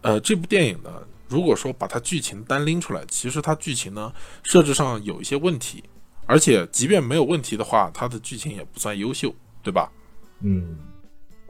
[0.00, 0.90] 呃，这部电影呢，
[1.28, 4.10] 如果说把它剧情单拎出来，其实它剧情呢
[4.42, 5.84] 设置上有一些问题，
[6.24, 9.92] 而且即便没有问题的话，它的剧情也不算优秀，对吧？
[10.42, 10.76] 嗯，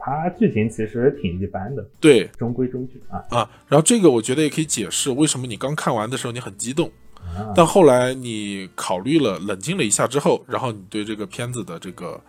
[0.01, 3.23] 它剧情其实挺一般的，对中规中矩啊。
[3.31, 12.21] 啊，然后这个我觉得也可以解释为什么你刚看完的时候你很激动，啊但后来你考虑了、冷静了一下之后，然后你对这个片子的这个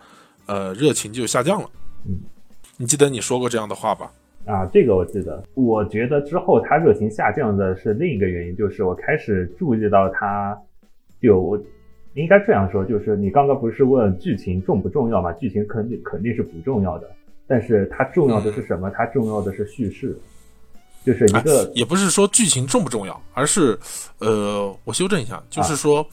[0.46, 1.70] 呃热情就下降了。
[2.06, 2.18] 嗯，
[2.76, 4.12] 你记得你说过这样的话吧？
[4.44, 5.40] 啊，这个我记得。
[5.54, 10.58] 我觉得之后他热情下降的是另一个原因，就是我开始注意到他，
[11.20, 11.56] 就我
[12.14, 15.32] 应该这样说，就是你刚刚不是问剧情重不重要嘛？
[15.34, 17.08] 剧情肯定肯定是不重要的，
[17.46, 18.90] 但是它重要的是什么？
[18.90, 20.18] 它重要的是叙事，
[21.04, 23.78] 就是一个哎也不是说剧情重不重要，而是
[24.20, 26.06] 呃，我修正一下，啊就是说、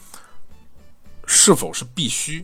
[1.26, 2.44] 是否是必须。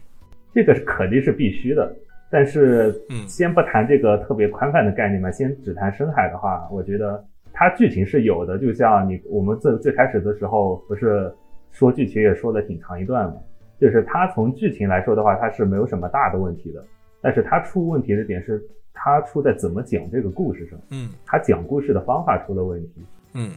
[0.54, 1.94] 这个是肯定是必须的。
[2.32, 8.58] 但是，嗯先不谈这个特别宽泛的概念嘛，先只谈深海的话，我觉得它剧情是有的。
[8.58, 11.34] 就像你我们最最开始的时候不是
[11.72, 13.36] 说剧情也说了挺长一段嘛，
[13.80, 16.84] 就是它从剧情来说的话，它是没有什么大的问题的。
[17.26, 22.92] 但是他出问题的点是，他出在怎么讲这个故事上，嗯他讲故事的方法出了问题。
[23.34, 23.52] 嗯，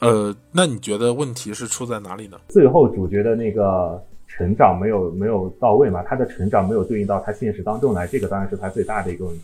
[0.00, 2.38] 呃，那你觉得问题是出在哪里呢？
[2.48, 9.42] 最后主角的那个成长没有没有到位嘛，他的成长没有对应到他现实当中来，这个当然是他最大的一个问题。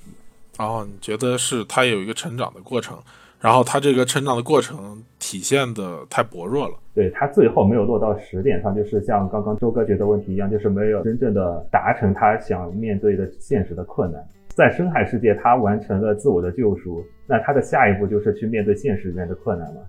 [0.58, 2.98] 哦，你觉得是他有一个成长的过程，
[3.42, 6.74] 然后他这个成长的过程体现的太薄弱了。
[6.94, 14.22] 对他最后没有落到实点上，就是像刚刚周哥觉得问题一样，就是没有真正的达成他想面对的现实的困难。
[14.50, 19.80] 在深海世界，他完成了自我的救赎，那他的下一步就是去面对现实里面的困难了。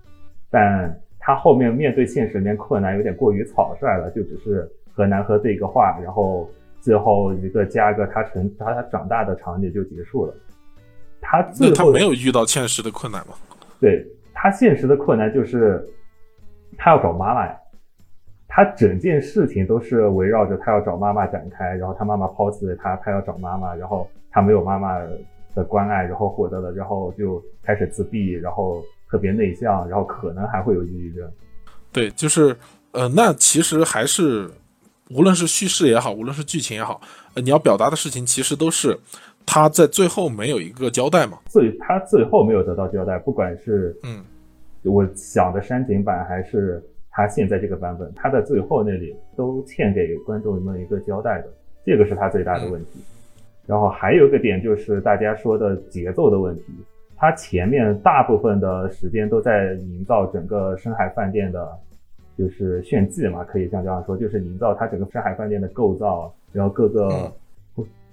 [0.50, 6.48] 但他后面面对现实里面困难有点过于草率了，就只是和南河对一个话，然后
[6.80, 10.34] 最后一个加一个他成他他长大的场景就结束了。
[11.24, 13.34] 他最后那他没有遇到现实的困难吗？
[13.80, 15.82] 对他现实的困难就是
[16.76, 17.56] 他要找妈妈呀，
[18.46, 24.98] 他整件事情都是围绕着他要找妈妈展开，然后他妈妈抛弃了他，他要找妈妈，然后他没有妈妈
[25.54, 31.30] 的关爱，然后获得了，然后就开始自闭，然后特别内向，然后可能还会有抑郁症。
[31.92, 32.56] 对，就是
[32.92, 34.50] 呃，那其实还是
[35.10, 37.00] 无论是叙事也好，无论是剧情也好，
[37.34, 38.98] 呃，你要表达的事情其实都是
[39.44, 41.38] 他在最后没有一个交代嘛。
[41.46, 44.24] 最他最后没有得到交代，不管是嗯
[44.82, 51.48] 我想的删减版还是他现在这个版本，他在最后那里都欠给观众们一个交代的，
[51.84, 53.00] 这个是他最大的问题。
[53.66, 56.64] 然后还有一个点就是大家说的节奏的问题，
[57.16, 61.66] 他前面大部分的时间都在营造整个深海饭店的
[62.36, 67.32] 就是炫技嘛，可以像这样说，就是营造它整个山海饭店的构造，然后各个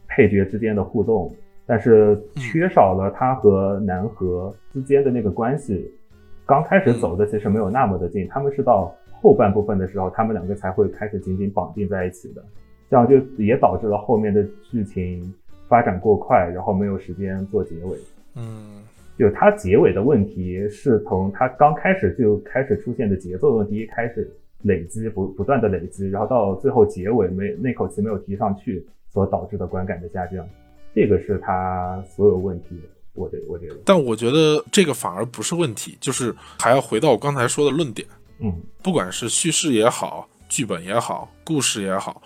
[0.08, 1.34] 配角之间的互动，
[1.66, 5.92] 但是缺少了他和南河之间的那个关系。
[6.46, 12.44] 刚开始走的其实没有那么的近，他们是到后半部分的时候，他们两个才会开始紧紧绑定在一起的，
[12.90, 15.34] 这样就也导致了后面的剧情
[15.68, 17.98] 发展过快，然后没有时间做结尾。
[18.36, 18.81] 嗯。
[19.22, 24.28] 就它结尾的问题是从它刚开始就开始出现的节奏问题开始
[24.64, 30.44] 累积，不不断的累积，然后到最后结尾没那口气没有提上去所导致的观感的下降，
[30.96, 32.82] 这个是它所有问题。
[33.14, 38.08] 我这我觉得，但我觉得这个反而不是问题，就是还要回到我刚才说的论点。
[38.40, 42.20] 嗯，不管是叙事也好，剧本也好，故事也好，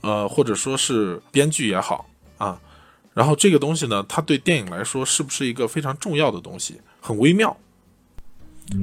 [0.00, 2.04] 呃，或者说是编剧也好
[2.38, 2.60] 啊。
[3.12, 6.80] 然后这个东西呢，它对电影来说是不是一个非常重要的东西？
[7.00, 7.56] 很微妙，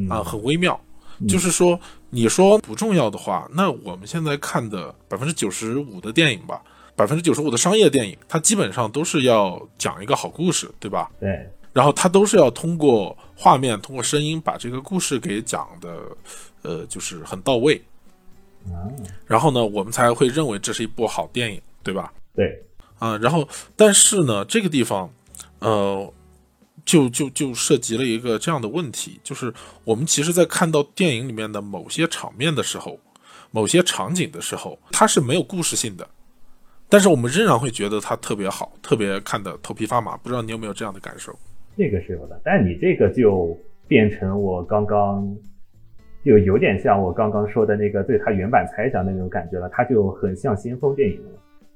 [0.09, 0.79] 啊，很微妙。
[1.27, 1.79] 就是说，
[2.11, 6.61] 你说不重要的话，那我们现在看的百分之九十五的电影吧，
[6.95, 11.09] 百分之九十五的商业电影，它基本上都是要讲一个好故事，对吧？
[11.19, 11.49] 对。
[11.73, 16.01] 然后它都是要通过画面、通过声音把这个故事给讲的，
[16.61, 17.81] 呃，就是很到位。
[19.25, 22.13] 然后呢，我们才会认为这是一部好电影，对吧？
[22.35, 22.63] 对。
[22.99, 25.09] 啊，然后，但是呢，这个地方，
[25.59, 26.13] 呃，
[26.83, 32.99] 就就就涉及了一个这样的问题，就是我们其实，在看到电影里面的某些场面的时候，
[33.51, 36.07] 某些场景的时候，它是没有故事性的，
[36.89, 40.17] 但是我们仍然会觉得它特别好，特别看的头皮发麻。
[40.17, 41.37] 不知道你有没有这样的感受？
[41.77, 43.55] 这个是有的，但你这个就
[43.87, 45.37] 变成我刚刚，
[46.25, 51.29] 就有点像我刚刚说的那个对它原版猜想那种感觉了，它就很像先锋电影了。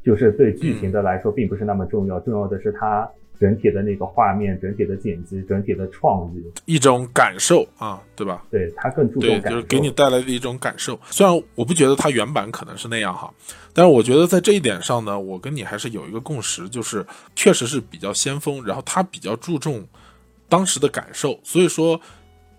[0.03, 3.09] 就是对剧情的来说，并不是那么重要，重要的是它
[3.39, 8.43] 整体的那个画面、整体的剪辑、整体的创意，一种感受啊，对吧？
[8.49, 10.99] 对，它更注重感受，就是给你带来的一种感受。
[11.05, 13.33] 虽然我不觉得它原版可能是那样哈，
[13.73, 19.83] 但是我觉得在这一点上呢，我跟你还是有一个共识，就是确实是比较先锋，然后它比较注重
[20.49, 21.99] 当时的感受，所以说，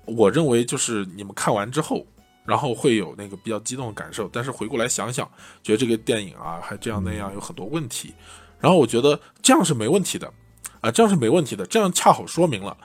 [0.04, 2.06] 我认为就是你们看完之后。
[2.44, 5.30] 然后会有那个比较激动的感受，但是回过来想想，
[5.62, 8.12] 觉得这个电影啊，还这样那样有很多问题。
[8.60, 10.32] 然后我觉得这样是没问题的，
[10.80, 11.64] 啊，这样是没问题的。
[11.66, 12.76] 这样恰好说明了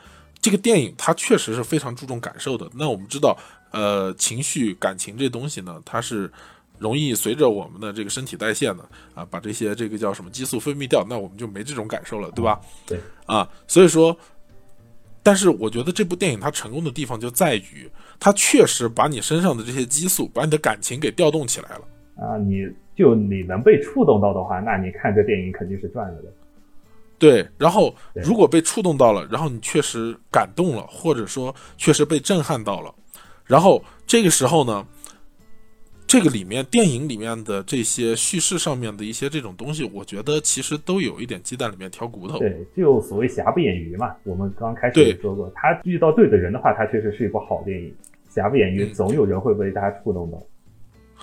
[0.42, 2.70] 这个电影它确实是非常注重感受的。
[2.74, 3.38] 那我们知道，
[3.72, 6.32] 呃，情绪、感情这东西呢，它是
[6.78, 8.84] 容易随着我们的这个身体代谢呢，
[9.16, 12.60] 啊，把这些这个叫什么激素分泌掉，那我们就没这种感受了，对吧？
[12.86, 14.16] 对，啊，所以说。
[15.28, 21.82] 但是我觉得这部电影它成功的地方就在于，它确实把你身上的这些激素，把你的感情给调动起来了
[22.16, 22.38] 啊！
[22.38, 26.30] 你就你能被触动到的话，那你看这电影肯定是赚了的。
[27.20, 32.96] 对，然后如果被触动到了，然后你确实感动了，或者说确实被震撼到了，
[33.44, 34.88] 然后这个时候呢？
[36.08, 42.40] 这个里面电影里面的这些叙事上面的一些这种东西，我觉得其实都有一点鸡蛋里面挑骨头。
[42.40, 44.16] 对，就所谓瑕不掩瑜嘛。
[44.24, 47.94] 我们刚开始也说过，他遇到对的人的话，他确实是一部好电影。
[48.30, 50.42] 瑕不掩瑜，总有人会被大家触动到。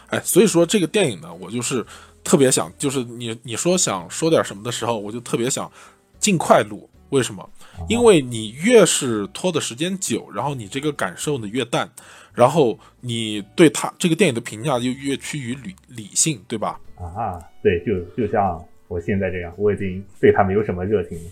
[0.08, 1.82] 哎，所以说这个电影呢，我就是
[2.22, 5.70] 特别想，就是你你说想说点什么的时候，我就特别想
[6.18, 6.90] 尽快录。
[7.10, 7.48] 为什么？
[7.88, 11.88] 因为你越是拖的时间久，然后你这个感受呢越淡。
[12.34, 16.80] 然后你对他这个电影的评价就越趋于理理性，对吧？
[16.96, 21.30] 啊，对，就就像我现在这样，我已经对他没有什么热情了。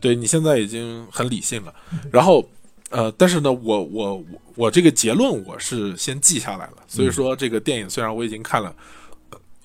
[0.00, 1.74] 对你现在已经很理性了。
[2.12, 2.48] 然后，
[2.90, 4.24] 呃，但是呢，我我我
[4.54, 6.76] 我这个结论我是先记下来了。
[6.86, 8.74] 所以说，这个电影虽然我已经看了，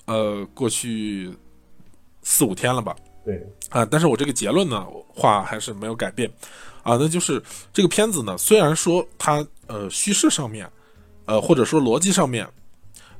[0.06, 1.32] 呃，过去
[2.22, 2.96] 四五天了吧？
[3.24, 3.40] 对。
[3.70, 6.28] 啊，但是我这个结论呢，话还是没有改变。
[6.82, 10.70] 啊，那就是这个片子呢，虽然说它呃叙事上面，
[11.26, 12.48] 呃或者说逻辑上面，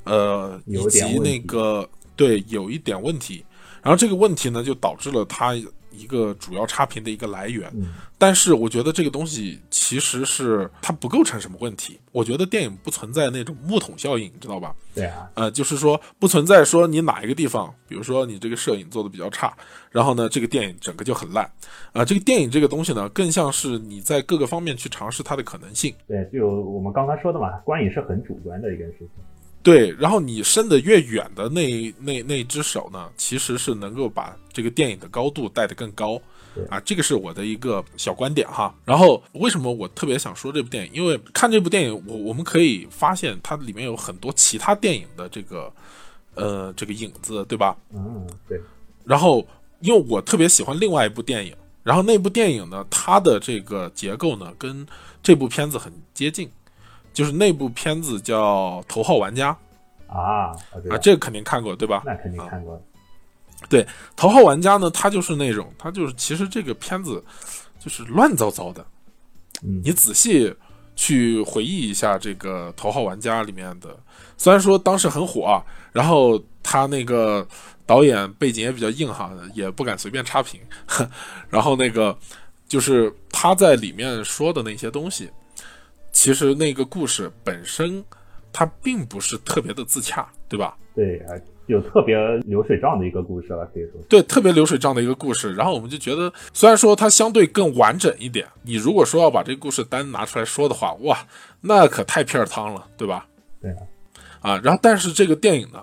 [0.05, 3.45] 呃以及那个对有一点问题，
[3.83, 5.55] 然后这个问题呢就导致了它。
[5.97, 7.71] 一个主要差评的一个来源，
[8.19, 11.99] 但是我觉得这个东西其实是它不构成什么问题。
[12.13, 14.75] 我觉得电影不存在那种木桶效应，知道吧？
[14.95, 19.57] 对啊，呃，就是说不存在说你哪一个地方，比如说你这个摄影做的比较差，
[19.91, 21.45] 然后呢，这个电影整个就很烂。
[21.93, 25.95] 啊，这个电影这个东西呢，更像是你在各个方面去尝试它的可能性。
[26.07, 29.09] 对，就我们刚才说的嘛，观影是很主观的一件事情。
[29.65, 36.21] 对，然后你伸得越远的那那那只手呢，其实是能够把这个电影的高度带得更高，
[36.69, 38.75] 啊，这个是我的一个小观点哈。
[38.85, 40.93] 然后为什么我特别想说这部电影？
[40.93, 45.73] 因为看这部电影，我我们可以发现它里面有很多其他电影的这个
[46.35, 47.75] 呃这个影子，对吧？
[47.95, 48.61] 嗯，对。
[49.03, 49.47] 然后
[49.81, 54.87] 因为我特别喜欢另外一部电影，然后那部电影呢，它的这个结构呢跟
[55.23, 56.51] 这部片子很接近。
[57.15, 59.57] 就是那部片子叫《头号玩家》
[60.15, 60.51] 啊
[60.91, 62.03] 啊，这个肯定看过对吧？
[62.05, 62.79] 那肯定看过。
[63.71, 63.83] 对，
[64.15, 67.25] 《头号玩家》呢，他就是那种，他就是其实这个片子
[67.79, 68.85] 就是乱糟糟的。
[69.63, 70.55] 你仔细
[70.95, 73.97] 去回忆一下这个《头号玩家》里面的，
[74.37, 77.47] 虽然说当时很火啊，然后他那个
[77.87, 80.61] 导演背景也比较硬哈，也不敢随便差评。
[81.49, 82.15] 然后那个
[82.69, 85.31] 就是他在里面说的那些东西，
[86.15, 88.03] 其实那个故事本身
[88.51, 90.75] 它并不是特别的自洽，对吧？
[90.95, 91.37] 对啊。
[91.67, 95.55] 有特别流水账的一个故事了，可以说对，特别流水账的一个故事。
[95.55, 101.27] 然后我们就觉得，虽然说它相对更完整一点，你如果说要把这个故事单拿出来说的话，哇，
[101.63, 103.27] 那可太片儿汤了，对吧？
[103.63, 103.79] 对啊，
[104.43, 105.83] 啊，然后但是这个电影呢，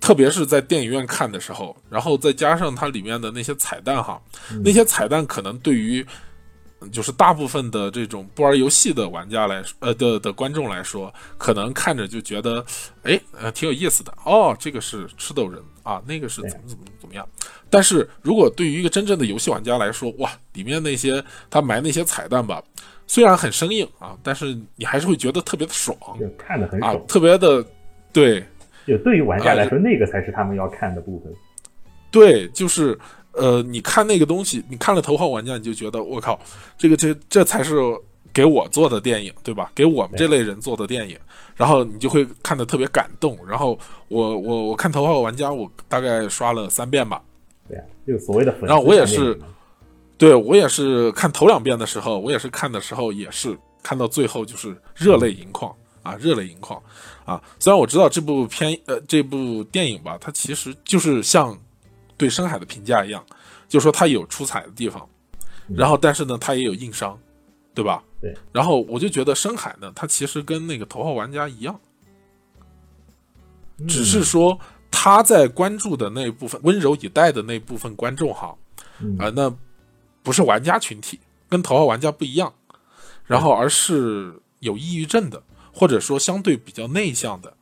[0.00, 4.22] 特别是在电影院看的时候，然后再加上它里面的那些彩蛋哈，
[4.64, 6.06] 那些彩蛋可能对于。
[6.90, 12.64] 就是大部分的这种不玩游戏的玩家来说，呃的的观众来说，可能看着就觉得，
[13.02, 14.12] 哎，呃，挺有意思的。
[14.24, 17.28] 哦，这个是吃豆人啊，那个是怎么怎么怎么样。
[17.70, 22.62] 但是如果对于一个真正的游戏玩家来说，哇，里面那些他埋那些彩蛋吧，
[23.06, 25.96] 虽然很生硬啊，但是你还是会觉得特别的爽，
[26.38, 27.64] 看的很爽，特别的
[28.12, 28.44] 对。
[28.86, 31.32] 就对于玩家来说，那个才是他们要看的部分。
[32.10, 32.98] 对，就是。
[33.32, 36.38] 呃，你看那个东西，你看了《头号玩家》，你就觉得我靠，
[36.76, 37.74] 这个这这才是
[38.30, 39.72] 给我做的电影，对吧？
[39.74, 41.18] 给我们这类人做的电影，
[41.56, 43.38] 然后你就会看得特别感动。
[43.48, 43.78] 然后
[44.08, 47.22] 我我我看《头号玩家》，我大概刷了三遍吧。
[47.66, 48.68] 对呀，就所谓的粉。
[48.68, 49.40] 然后我也是，
[50.18, 56.78] 对我也是看头两遍的时候，我也是看的时候也是看到最后就是热泪盈眶啊，热泪盈眶
[57.24, 57.42] 啊。
[57.58, 61.58] 虽然我知道这部片呃这部电影吧，它其实就是像。
[62.16, 63.24] 对深海的评价一样，
[63.68, 65.08] 就说它有出彩的地方，
[65.74, 67.18] 然后但是呢，它也有硬伤，
[67.74, 68.02] 对吧？
[68.20, 68.34] 对。
[68.52, 71.80] 然后我就觉得深海呢，它其实跟那个头号玩家一样，
[73.88, 74.58] 只是说
[74.90, 78.54] 他在关注的那部分温柔以待的那部分观众哈，
[79.18, 79.52] 啊，那
[80.22, 82.52] 不是玩家群体，跟头号玩家不一样，
[83.24, 85.42] 然后而是有抑郁症的，
[85.72, 87.52] 或者说相对比较内向的。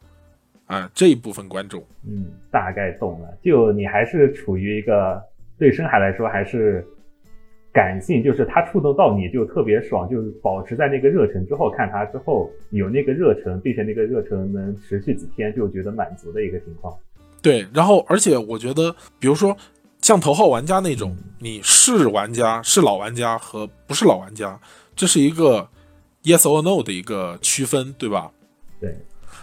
[0.70, 3.28] 啊，这一部分观众，嗯，大概懂了。
[3.42, 5.20] 就你还是处于一个
[5.58, 6.86] 对深海来说还是
[7.72, 16.96] 感性，就是它触动到你就特别爽，就是保持在那个热忱之后看它之后有那个热忱，并且那个热忱能持续几天就觉得满足的一个情况。
[17.42, 19.56] 对，然后而且我觉得，比如说
[20.00, 24.56] 像头号玩家那种，你是玩家是老玩家和不是老玩家，
[24.94, 25.68] 这是一个
[26.22, 28.30] yes or no 的一个区分，对吧？
[28.80, 28.94] 对。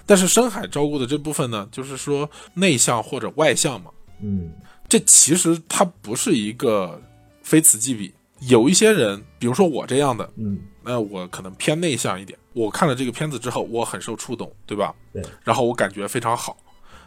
[0.07, 3.91] 但是深海照顾的这部分呢，就是说内向或者外向嘛。
[4.23, 4.51] 嗯，
[4.89, 6.99] 这其实它不是一个
[7.43, 8.11] 非此即彼。
[8.39, 12.37] 有一些人，比如说我这样的，嗯，那我可能偏内向一点。
[12.53, 14.95] 我看了这个片子之后，我很受触动，对吧？
[15.11, 15.23] 对。
[15.43, 16.55] 然后我感觉非常好。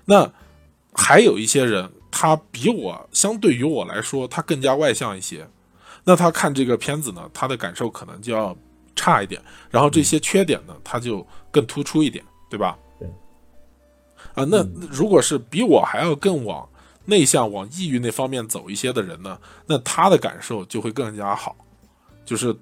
[0.05, 0.31] 那
[0.93, 5.49] 还有一些人，他比我相对于我来说，他更加外向一些。
[6.05, 8.57] 那他看这个片子呢，他的感受可能就要
[8.95, 9.41] 差一点。
[9.71, 12.77] 然后这些缺点呢，他就更突出一点，对吧？
[14.41, 16.67] 啊，那如果是比我还要更往
[17.05, 21.55] 内向、往抑郁那方面走一些的人呢，那他的感受就会更加好，
[22.25, 22.55] 就是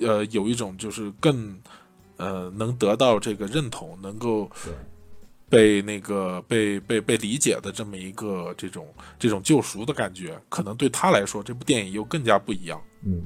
[0.00, 1.54] 呃，有一种就是更
[2.16, 4.50] 呃能得到这个认同，能够
[5.48, 8.86] 被那个被被被理解的这么一个这种
[9.18, 12.80] 这种救赎的感觉，可能对他来说，这部电影又更加不一样。
[13.04, 13.22] 嗯，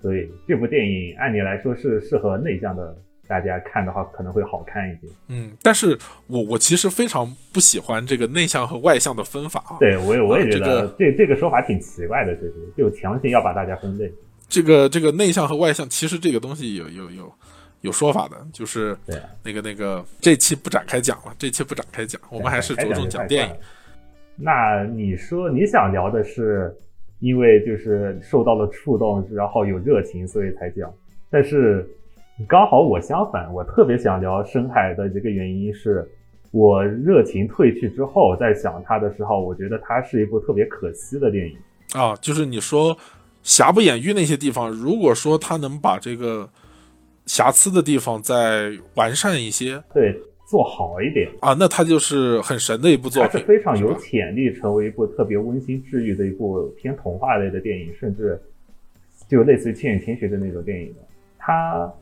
[0.00, 2.96] 所以这部电影按理来说是适合内向的。
[3.30, 9.78] 大家看的话可能会好看一点，嗯，但是我我其实非常不喜欢这个内向和外向的分法啊。
[9.78, 14.12] 对，我也我也觉得这这个说法挺奇怪的，就是就强行要把大家分类。
[14.48, 17.32] 这个这个内向和外向，其实这个东西有有有
[17.82, 18.96] 有说法的，就是
[19.44, 23.54] 那个那个这期不展开讲了，这期不展开讲，我们还是着重讲电影。
[24.34, 26.76] 那你说你想聊的是，
[27.20, 30.92] 因为就是受到了触动，然后有热情，所以才讲，
[31.30, 31.88] 但是。
[32.48, 36.08] 刚好我相反，我特别想聊深海的一个原因是，
[36.50, 41.56] 我热情褪去之后，在想它的时候，我觉得它是一部特别可惜的电影
[41.92, 42.16] 啊。
[42.16, 42.96] 就是你说
[43.42, 46.48] 瑕不掩瑜那些地方，如果说他能把这个
[47.26, 50.18] 瑕疵的地方再完善一些，对，
[50.48, 58.40] 做好一点啊，那它就是很神的一部作品，是 非常有潜力成为一部特别温馨治愈的一部偏童话类的电影，甚至
[59.28, 61.00] 就类似于《千与千寻》的那种电影的，
[61.38, 61.92] 它。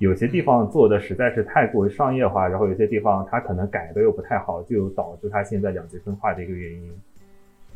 [0.00, 6.90] 有些地方做的实在是太过于商业化，然后有些地方它可能改的又不太好，就导致它现在两极分化的一个原因。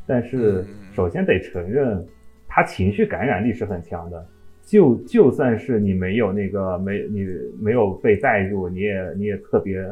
[0.06, 0.64] 但是
[0.94, 2.02] 首先得承认，
[2.48, 4.26] 它情绪感染力是很强的。
[4.62, 7.26] 就就算是你没有那个没你
[7.60, 9.86] 没有被带入，你也你也特别，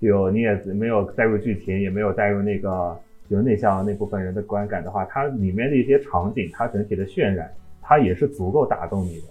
[0.00, 2.98] 就你也没有带入剧情，也没有带入那个
[3.28, 7.52] 就内向那部分人的观感的话，它里面的一些场景，它整体的渲染，
[7.82, 9.26] 它也是足够打动你的。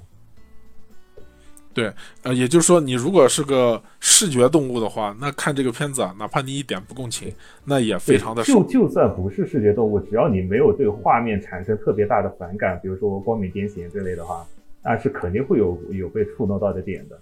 [1.77, 7.31] 对，呃，也就是说，你如果是个视觉动物的话，那看这个片子啊，哪怕你一点不共情，
[7.63, 14.43] 那也非常的就就算不是视觉动物，只要你没有对画面产生特别大的反感，比如说光敏癫痫这类的话，
[14.83, 17.19] 那是肯定会有有被触动到的点的。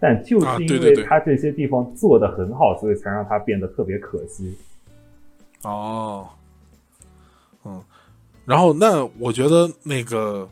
[0.00, 4.52] 但就是因为它这些地方做的很好，所以才让它变得特别可惜。
[5.62, 6.28] 哦，
[7.64, 7.80] 嗯，
[8.44, 10.48] 然后那我觉得那个。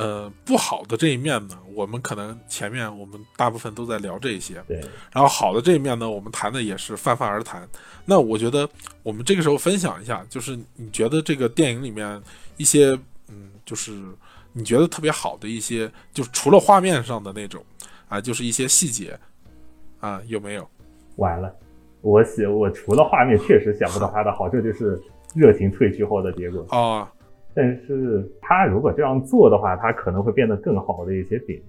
[0.00, 4.80] 呃，不好的这一面呢，我们可能前面我们大部分都在聊这一些，对。
[5.12, 7.68] 然后好的这一面呢，我们谈的也是泛泛而谈。
[8.06, 8.66] 那我觉得
[9.02, 12.18] 我们这个时候分享一下，就是你觉得这个电影里面
[12.56, 12.98] 一些，
[13.28, 13.92] 嗯，就是
[14.54, 17.62] 你觉得特别好的一些，就除了画面上的那种
[18.08, 19.18] 啊，就是一些细节
[20.00, 20.66] 啊，有没有？
[21.16, 21.54] 完了，
[22.00, 24.98] 我写我除了画面确实想不到它的好，这就是
[25.34, 27.12] 热情褪去后的结果啊。
[27.54, 31.60] 但是他如果这样做的话，他可能会变得更好的一些点，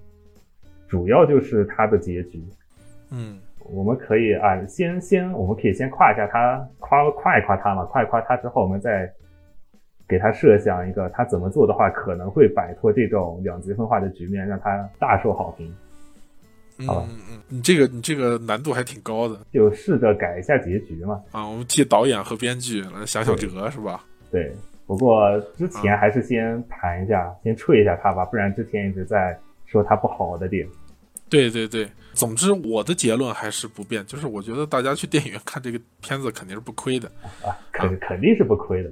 [0.88, 2.42] 主要就是他的结局。
[3.10, 9.12] 嗯，我们可以啊，先先我们可以先夸一下他，夸夸一夸他嘛，夸一夸他之后，我们再
[10.08, 15.74] 给他设想一个他怎么做的话可能会摆脱这种两极分化的局面，让他大受好评。
[16.86, 21.20] 好吧，嗯嗯，你这个你这个难度还挺高的，就试着改一下结局嘛。
[21.32, 24.04] 啊，我们替导演和编剧来想想辙，是吧？
[24.30, 24.52] 对。
[24.86, 30.68] 不过之前还是先谈一下，先吹一下他吧，不然之前一直在说他不好的点。
[31.30, 37.10] 对对对，总之我的结论还是不变，就是我觉得大家去电影院看这个片子肯定是不亏的
[37.42, 38.90] 啊，肯肯定是不亏的。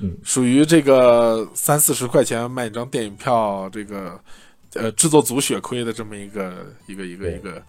[0.00, 4.18] 嗯，属于这个三四十块钱卖一张电影票，这个
[4.74, 7.62] 呃制作组血亏的这么一个一个一个一个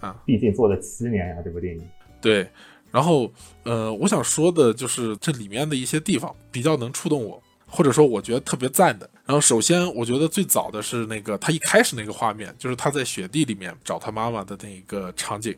[0.00, 1.88] 啊，毕竟做了七年呀，这部电影。
[2.20, 2.48] 对。
[2.90, 3.30] 然后，
[3.64, 9.08] 呃，我想说的就是这里面的一些地方比较能触动我，或者说我觉得特别赞的。
[9.26, 15.54] 然后，首先我觉得最早的是那个他一开始那个画面，就是他在雪地里面找他妈妈的那一个场景。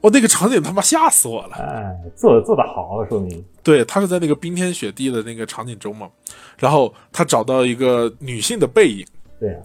[0.00, 1.56] 我那个场景他妈吓死我了！
[1.58, 6.08] 哎，做做的好，说明对他是在那个冰天雪地的那个场景中嘛。
[6.56, 9.06] 然后他找到一个女性的背影，
[9.40, 9.56] 对。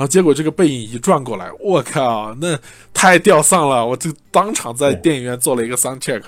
[0.00, 2.58] 然后结果这个背影一转过来，我靠，那
[2.94, 3.86] 太吊丧了！
[3.86, 6.22] 我就当场在电影院做了一个 sound check。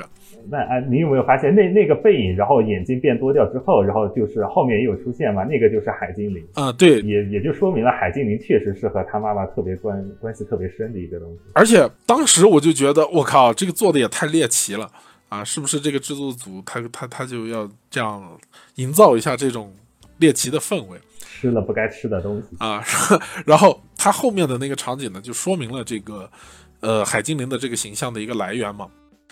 [0.50, 5.44] 那啊，你有没有发现那那个背影，然后眼睛变多掉之后，然后就是后面也有出现嘛？
[5.44, 11.38] 那个就是海精灵啊，对，也也就说明了海精灵确实是和他妈妈特别关关系特别深的一个东西。
[11.54, 14.86] 而且当时我就觉得，我靠，这个做的也太猎奇了
[15.30, 15.42] 啊！
[15.42, 18.38] 是不是这个制作组他他他就要这样
[18.74, 19.72] 营造一下这种
[20.18, 20.98] 猎奇的氛围？
[21.42, 22.80] 吃了不该吃的东西啊，
[23.44, 26.30] 然后他后面的那个场景呢，就说明了这个，
[26.78, 28.86] 呃，海精灵的这个形象的一个来源嘛，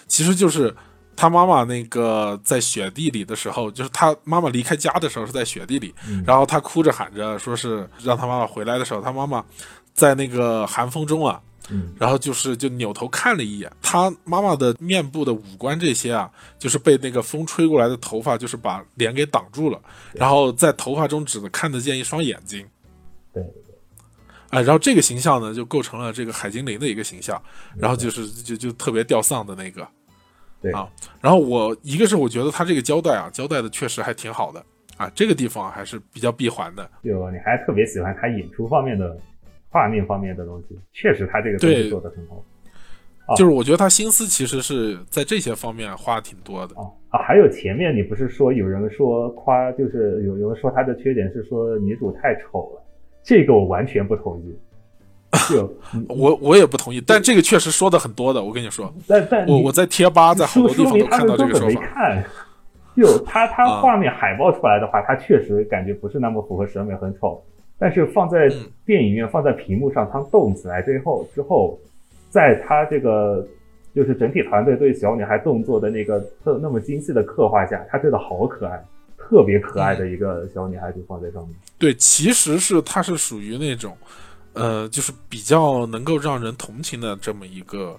[0.08, 0.74] 其实就是
[1.14, 5.94] 他妈妈那个在雪地里的时候，就是他妈妈离开家的时候是在雪地里，
[6.26, 9.44] 然后他哭着喊着说是让他妈妈回来的时候，他妈妈
[9.94, 11.40] 在那个寒风中啊。
[11.98, 19.80] 然后就是就扭头看了一眼，他妈妈的面部的五官这些啊，就是被那个风吹过来的头发，就是把脸给挡住了。
[20.12, 22.66] 然后在头发中只能看得见一双眼睛。
[23.32, 23.42] 对，
[24.50, 27.40] 哎，然后这个形象呢，就构成了这个海精灵的一个形象。
[27.76, 29.86] 然后就是就就特别吊丧的那个，
[30.60, 30.88] 对啊。
[31.20, 34.64] 然后我一个是我觉得他这个交代啊，交代的确实还挺好的
[34.96, 36.90] 啊，这个地方还是比较闭环的。
[37.04, 39.16] 就你还特别喜欢他演出方面的。
[39.70, 42.44] 画面方面的东西，确实他这个东西做的很好。
[43.36, 46.74] 就是我觉得他心思其实是在这些方面花挺多的。
[46.74, 52.82] 啊啊，还有前面你不是说有人说夸，就是有有人说他的缺点是说女主太丑了，
[53.22, 54.58] 这个我完全不同意。
[55.48, 55.72] 就
[56.12, 58.92] 我我也不同意，但这个确实说的很多的，我跟你说。
[59.06, 61.82] 但但我我在贴吧在好多地方都看到这个说法。
[62.96, 67.40] 就他他画面海报出来的话，他确实感觉不是那么符合审美，很丑。
[67.80, 68.46] 但是放在
[68.84, 71.80] 电影院，放在屏幕上，它动起来之后，之后，
[72.28, 73.48] 在他这个
[73.94, 78.84] 就是整体团队对小女孩动作的那个特那么精细的刻画下，她真的好可爱，
[79.16, 81.56] 特别可爱的一个小女孩就放在上面。
[81.78, 83.96] 对，其实是她是属于那种，
[84.52, 87.98] 呃，就是比较能够让人同情的这么一个，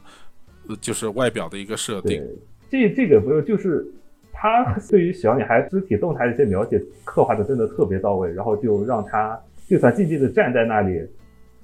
[0.79, 2.23] 就是外表的一个设定。
[2.69, 3.83] 这这个不用就是
[4.31, 9.35] 他对于小女孩肢体动态的一些描写刻画的真的特别到位，然后就让他。
[9.71, 11.01] 就算静静的站在那里，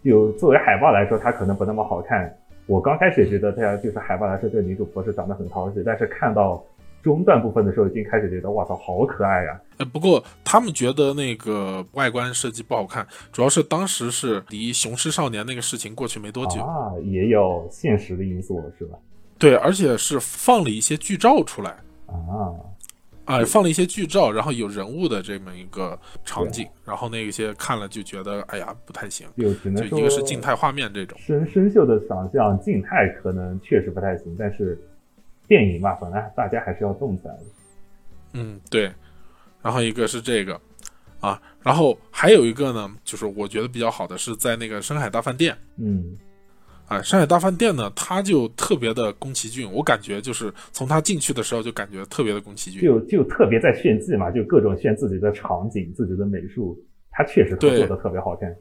[0.01, 2.33] 就作为海报来说，它可能不那么好看。
[2.65, 5.83] 我刚开始也觉得，它就是海报来说，这个女主博士长得很讨喜。
[5.85, 6.65] 但是看到
[7.03, 16.93] 中段部分的时候，已经开始觉得哇操，好可爱呀、呃，不过他们觉得那个外观设计不好看，主要是当时是离《雄狮少年》那个事情过去没多久，啊！
[17.03, 18.97] 也有现实的因素是吧？
[19.37, 21.71] 对，而且是放了一些剧照出来。
[22.07, 22.55] 啊，
[23.28, 29.28] 啊、放了一些剧照，然后有人物的这么一个场景，然后那些看了就觉得，哎呀，不太行。
[29.38, 34.80] 就只能说一个是静态画面这种，生生锈的长相，静态可能确实不太行，但是
[35.47, 37.43] 电影嘛，本来大家还是要动起来的。
[38.34, 38.91] 嗯，对。
[39.61, 40.59] 然后一个是这个，
[41.19, 46.17] 啊，然后还有一个呢，就是我觉得比较好的是在那个深海大饭店，嗯，
[46.88, 56.81] 啊，上海大饭店呢，它就特别的宫崎骏，我感觉就是从他进去的时候就感觉特别的宫崎骏，就就特别在炫技嘛，就各种炫自己的场景、自己的美术，
[57.11, 58.55] 他确实做的特别好看。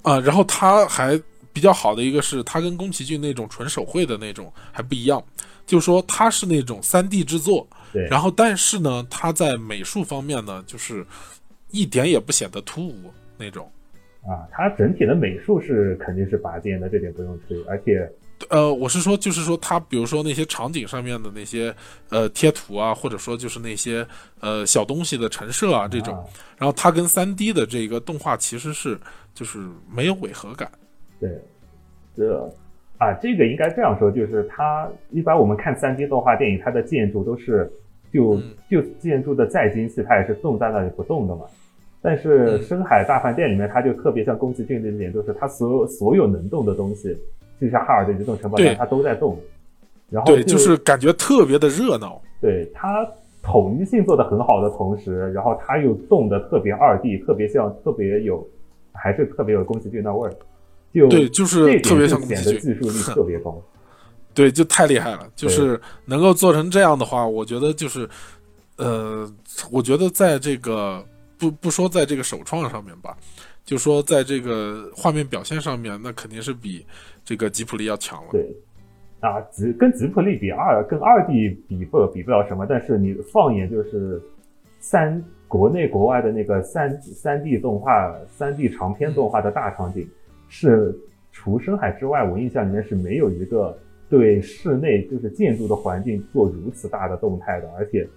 [0.00, 1.20] 啊，然后他还
[1.52, 5.22] 比较好的一个是，他跟宫崎骏那种纯手绘的那种还不一样，
[5.66, 11.06] 就是说他是那种三 D 制作，对，然后但是呢，他在美术方面呢，就是
[11.70, 13.70] 一点也不显得突兀那种。
[14.26, 17.60] 啊，它整体的美术是肯定是拔尖的，这点不用吹。
[17.68, 18.08] 而且，
[18.50, 21.74] 呃，我是说，就是说它比如说那些场景上面的那些
[22.08, 24.06] 呃贴图啊，或者说就是那些
[24.40, 26.24] 呃小东西的陈设啊这种，啊
[26.56, 28.96] 然后它跟三 D 的这个动画其实是
[29.34, 29.58] 就是
[29.92, 30.70] 没有违和感。
[31.18, 31.28] 对，
[32.16, 32.48] 这
[32.98, 37.68] 啊，这个应该这样说，就是它一般我们看三 D 动画电影，它的建筑都是
[38.12, 41.42] 就嗯就建筑的再精细，它也是动在那里不动的嘛。
[42.02, 47.16] 但是嗯深海大饭店里面，它就特别像宫崎骏的一点，就是它所有所有能动的东西，
[47.60, 49.38] 就像哈尔的移动城堡一样，它都在动。
[50.10, 52.20] 然后对，就是感觉特别的热闹。
[52.40, 53.08] 对它
[53.42, 58.46] 统一性做得很好的同时，然后它又动得特别二 D，特别像，特别有，
[58.92, 60.34] 还是特别有宫崎骏那味儿。
[60.92, 62.58] 就对，就是特别像宫崎骏。
[62.58, 63.62] 技术力 特别高。
[64.34, 68.08] 对，就太厉害了，就是能够做成这样的话，我觉得就是，
[68.76, 69.26] 呃，
[69.70, 71.02] 我觉得在这个
[71.42, 73.16] 不不说在这个首创上面吧，
[73.64, 76.86] 就说在这个画面表现上面，那肯定是比
[77.24, 78.28] 这个吉普力要强了。
[78.30, 78.54] 对，
[79.18, 84.22] 啊，吉跟吉普力比二跟二 D 比不比不了什么，但是你放眼就是
[84.78, 90.08] 三国内国外的那个三三 D 动画、三 D 长篇动画的大场景，
[90.48, 90.96] 是
[91.32, 93.76] 除深海之外，我印象里面是没有一个
[94.08, 98.08] 对室内就是建筑的环境做如此大的动态的，而且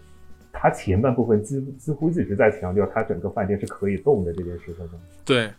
[0.56, 4.90] 它前半部分几几乎一直在强调它整个饭店是可以动的这件事情上。
[5.24, 5.52] 对，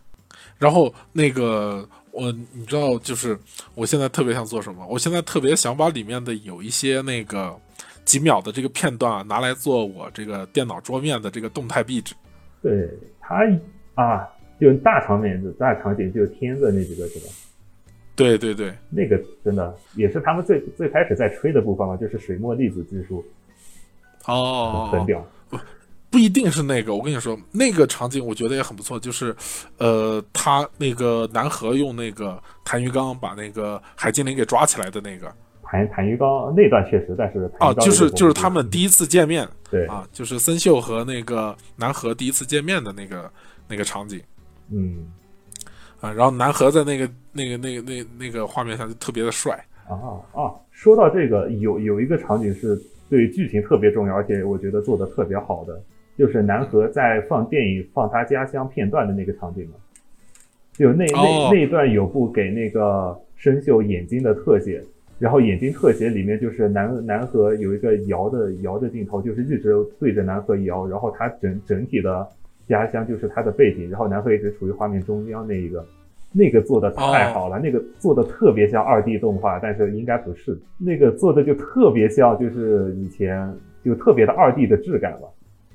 [0.57, 3.37] 然后那个我你知道，就是
[3.75, 4.85] 我现在特别想做什么？
[4.87, 7.55] 我现在特别想把里面的有一些那个
[8.03, 12.15] 几秒的这个片段啊，拿来做我这个电脑桌面的这个动态壁纸。
[12.61, 12.89] 对
[13.19, 13.45] 它
[13.95, 14.27] 啊，
[14.59, 17.25] 就大场面的大场景，就是天的那几个是吧？
[18.15, 23.23] 对对对，那个真的也是他们最最开始在吹的部分嘛，就是水墨粒子技术，
[24.27, 25.25] 哦，很屌。
[26.09, 29.35] 不一定是那个，我跟你说，那个场景我觉得也很不错，就是，
[29.77, 35.29] 呃，他那个南河用那个弹鱼缸把那个海精灵给抓起来的那个，
[35.63, 43.29] 弹弹鱼缸那段确实，但是弹哦，就是就是他们第一次见面对，啊，就是森秀和那个南河第一次见面的那个
[43.67, 44.21] 那个场景。
[44.71, 45.11] 嗯。
[45.99, 49.53] 啊，然后南河在那个那个那个那那个画面上就特别的帅，
[49.89, 49.91] 啊
[50.31, 52.79] 啊，说到这个，有有一个场景是
[53.09, 55.81] 对剧情特别重要，而且我觉得做的特别好的，
[56.17, 59.75] 就是南河在放电影放他家乡片段的那个场景嘛，
[60.73, 64.81] 就那那、哦那一段有部给那个生锈眼睛的特写，
[65.19, 72.27] 然后眼睛特写里面就是南南河有一个摇的摇的镜头，就是一直对着南河摇，然后他整整体的
[72.67, 75.85] 家乡就是他的背景，然后南河一直处于画面中央那一个。
[76.31, 80.59] 那个做的太好了，那个做的特别像二 D 动画，但是应该不是。
[80.77, 83.51] 那个做的就特别像，就是以前
[83.83, 85.27] 就特别的二 D 的质感吧，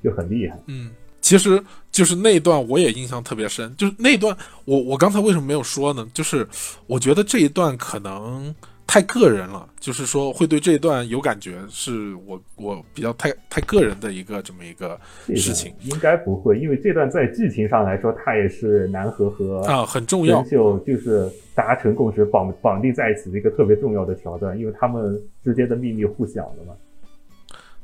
[0.03, 0.57] 就很厉害。
[0.67, 0.91] 嗯，
[1.21, 4.35] 其实就是那一段我也印象特别深，就是那一段
[4.65, 6.07] 我我刚才为什么没有说呢？
[6.13, 6.47] 就是
[6.87, 8.53] 我觉得这一段可能
[8.85, 14.99] 太个人了，就是说会对这一段有感觉，是我我比较太太个人的一个这么一个
[15.35, 20.51] 事情应该不会，因为这段在剧情上来说，它也是南河和啊，很重要生。
[20.51, 26.73] 秀就是达成共识绑绑定在一起的一个特别重要的桥段，因为他们之间的秘密互享的嘛。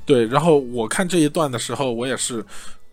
[0.05, 2.43] 对，然后我看这一段的时候，我也是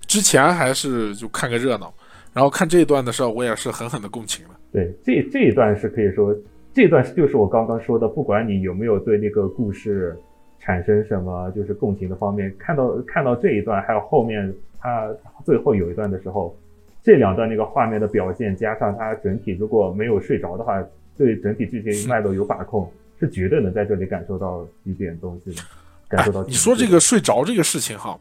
[0.07, 1.93] 之前还是就看个热闹，
[2.33, 4.51] 然后看这一段的时候，我也是狠狠的共情了。
[4.73, 6.35] 对，这这一段是可以说，
[6.77, 10.15] 这段就是我刚刚说的，不管你有没有对那个故事
[10.61, 15.09] 产生什么就是共情的方面，看到看到这一段，还有后面他
[15.43, 16.55] 最后有一段的时候，
[17.03, 20.85] 这两段那个画面的表现，加上他整体如果没有睡着的话，
[21.17, 25.63] 对整体剧情脉络有把控，是绝对能在这里感受到一点东西的。
[26.11, 26.45] 感受到、哎。
[26.47, 28.21] 你说这个睡着这个事情哈，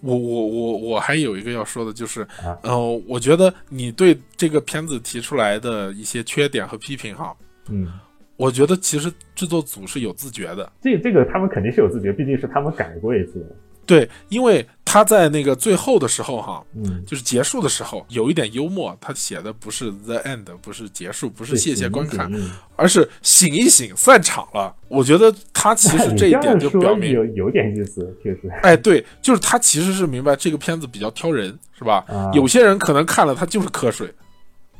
[0.00, 7.36] 我我我我还有一个要说的，就是，啊、呃，我觉得你对这个片子提出来的一些缺点和批评哈，
[7.70, 7.88] 嗯，
[8.36, 10.70] 我觉得其实制作组是有自觉的。
[10.82, 13.44] 这这个他们肯定是有自觉，毕竟是他们改过一次。
[13.86, 22.30] 对，因为他在那个最后的时候哈，嗯，就是结束的时候有一点幽默，他写的不是 the end，不是结束，不是谢谢观看，
[22.76, 24.72] 而是醒一醒，散场了。
[24.86, 28.42] 我觉得他其实这一点就 表明有有点意思，确实。
[28.62, 32.04] 哎，对，就是他其实是明白这个片子比较挑人，是吧？
[32.06, 34.08] 啊、有些人可能看了他就是瞌睡。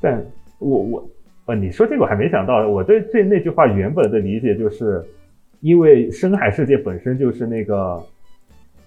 [0.01, 0.25] 但
[0.61, 1.11] 我我
[1.51, 5.05] 呃，你说这个我还没想到，我对这那句话原本的理解就是，
[5.61, 8.01] 因为深海世界本身就是那个。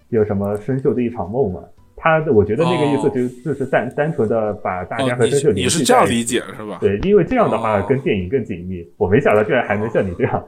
[0.09, 1.59] 有什么生锈的一场梦嘛？
[1.95, 6.77] 他我觉得那个意思就、哦、就是单单纯的把大家和生锈联系、哦、你是这样理解是吧？
[6.79, 8.83] 对，因为这样的话跟电影更紧密。
[8.83, 10.45] 哦、我没想到居然还能像你这样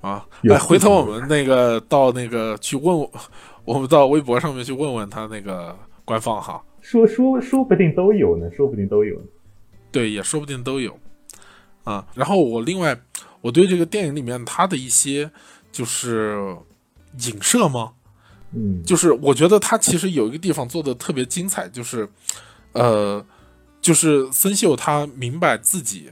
[0.00, 0.24] 啊！
[0.48, 3.06] 哎，回头我们那个到那个去问，
[3.66, 5.76] 我们到微博上面去问问他那个
[6.06, 6.62] 官方哈。
[6.80, 9.14] 说说说不定都有呢，说不定都有。
[9.92, 10.96] 对，也说不定都有
[11.90, 12.06] 啊。
[12.14, 12.98] 然后我另外
[13.40, 15.30] 我对这个电影里面他的一些
[15.72, 16.56] 就是
[17.28, 17.92] 影射吗？
[18.52, 22.08] 嗯，就是我觉得他其实有一个地方做的特别精彩，就是，
[22.72, 23.24] 呃，
[23.80, 26.10] 就是森秀他明白自己，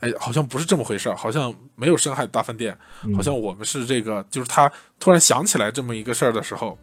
[0.00, 6.78] 哎，好像不是这么回事好像没有深海大饭店，嗯好像我们是这个，就是他突然想起来这么一个事儿的时候，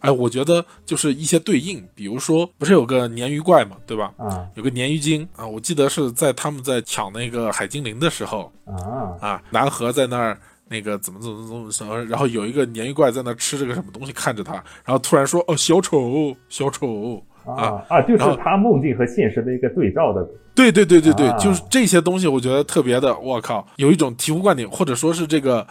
[0.00, 4.12] 哎，我觉得就是一些对应，比如说不是有个鲶鱼怪嘛，对吧？
[4.16, 10.38] 啊，有个鲶鱼精啊，我记得是在他们在抢那个海精灵的时候啊啊，南河在那儿。
[10.68, 20.28] 那个怎么怎么怎么怎么，然后有一个鲶鱼怪在那吃这个什么东西，看着他，然后突然说：“哦，小丑，小丑啊啊！”就是他梦境和现实的一个对照的。
[20.56, 25.64] 对对对对对，啊、就是这些东西，我觉得特别的，我靠，有一种醍醐灌顶，或者说是这个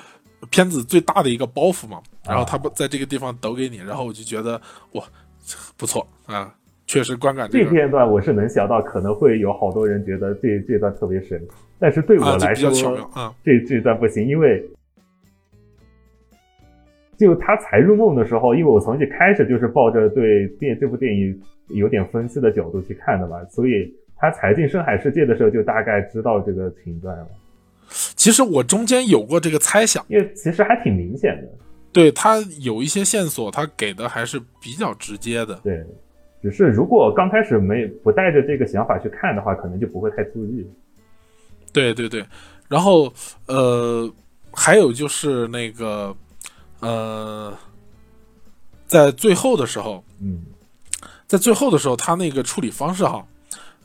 [0.49, 2.01] 片子最大的一个包袱嘛。
[2.27, 4.59] 然后他不在这个地方抖给你，然后我就觉得
[4.93, 5.03] 哇，
[5.77, 6.53] 不错啊，
[6.87, 7.65] 确实观感、这个。
[7.65, 11.41] 这片段我是能想到，可能会有好多人觉得这这段特别神，
[11.79, 12.69] 但是对我来说，
[13.13, 14.63] 啊、这这段不行，因为。
[17.17, 27.27] 就他才入梦的时候，因为我从一开始就是抱着对电这部电影有点分析的角度去看的嘛，所以他才进深海世界的时候就大概知道这个情段了。
[27.89, 31.47] 其实我中间有过这个猜想，因为其实还挺明显的。
[31.91, 35.55] 对他有一些线索，他给的还是比较直接的。
[35.63, 35.85] 对，
[36.41, 40.65] 只是如果刚开始没不带着这个想法去看的话，可能就不会太注意。
[41.71, 42.25] 对对对，
[42.67, 43.13] 然后
[43.45, 44.11] 呃，
[44.51, 46.15] 还有就是那个。
[46.81, 47.57] 呃，
[48.85, 50.43] 在最后的时候，嗯，
[51.25, 53.25] 在最后的时候，他那个处理方式哈，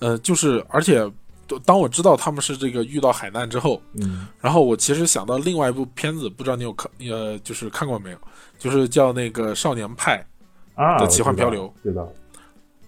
[0.01, 1.11] 呃，就是而且
[1.59, 8.18] 当我知道他们是这个遇到海难之后，嗯，然后我其实想到另外一部片子，不知道你有看呃，就是看过没有？
[8.59, 10.24] 就是叫那个《少年派》
[11.01, 12.11] 的奇幻漂流，知道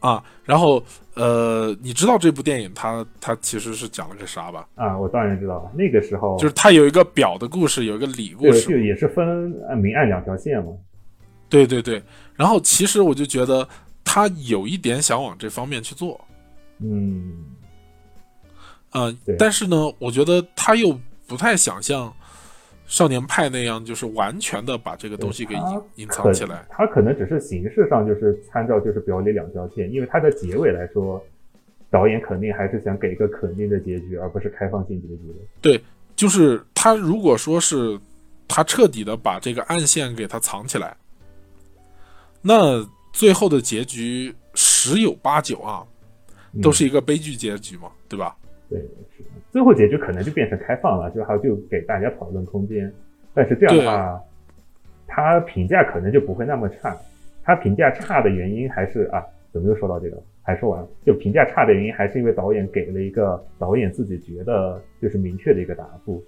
[0.00, 0.22] 啊。
[0.44, 0.82] 然后
[1.14, 4.66] 呃，你知道这部电影它它其实是讲了个啥吧？
[4.74, 9.26] 啊，我当然知道，那个时候就是它有一个表的故事，有一个里故事，就也是分
[9.78, 10.72] 明暗两条线嘛。
[11.48, 12.02] 对对对，
[12.34, 13.66] 然后其实我就觉得
[14.02, 16.18] 他有一点想往这方面去做，
[16.80, 17.32] 嗯，
[18.92, 22.12] 呃，但是呢，我觉得他又不太想像
[22.86, 25.62] 少年派那样，就是完全的把这个东西给隐
[25.96, 26.66] 隐藏起来。
[26.68, 31.24] 他可能只是形式上就是参照就是表里两条线，因为他的结尾来说，
[31.90, 35.46] 导演肯定还是想给一个肯定的结局，而不是开放性结局的。
[35.62, 35.82] 对，
[36.14, 37.98] 就是他如果说是
[38.46, 40.94] 他彻底的把这个暗线给他藏起来，
[42.42, 45.82] 那最后的结局十有八九啊，
[46.60, 48.36] 都是一个悲剧结局嘛，嗯、对吧？
[48.72, 48.80] 对，
[49.16, 52.92] 是最后结局可能就变成开放了，就还就给大家讨论空间。
[53.34, 54.20] 但是这样的话，
[55.06, 56.96] 他评价可能就不会那么差。
[57.44, 60.22] 他评价差的原因还是啊，怎么又说到这个？
[60.44, 66.20] 还说完，就评价差的原因还是因为导演给了一个导演自己觉得就是明确的一个答复。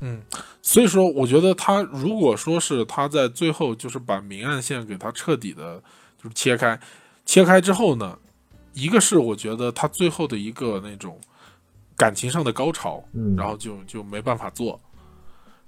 [0.00, 0.20] 嗯，
[0.60, 5.80] 所以说我觉得他如果说是他在最后就是把明暗线给他彻底的
[6.16, 6.78] 就是切开，
[7.24, 8.18] 切开之后呢，
[8.74, 11.16] 一个是我觉得他最后的一个那种
[11.98, 14.80] 感情上的高潮，嗯，然后就就没办法做。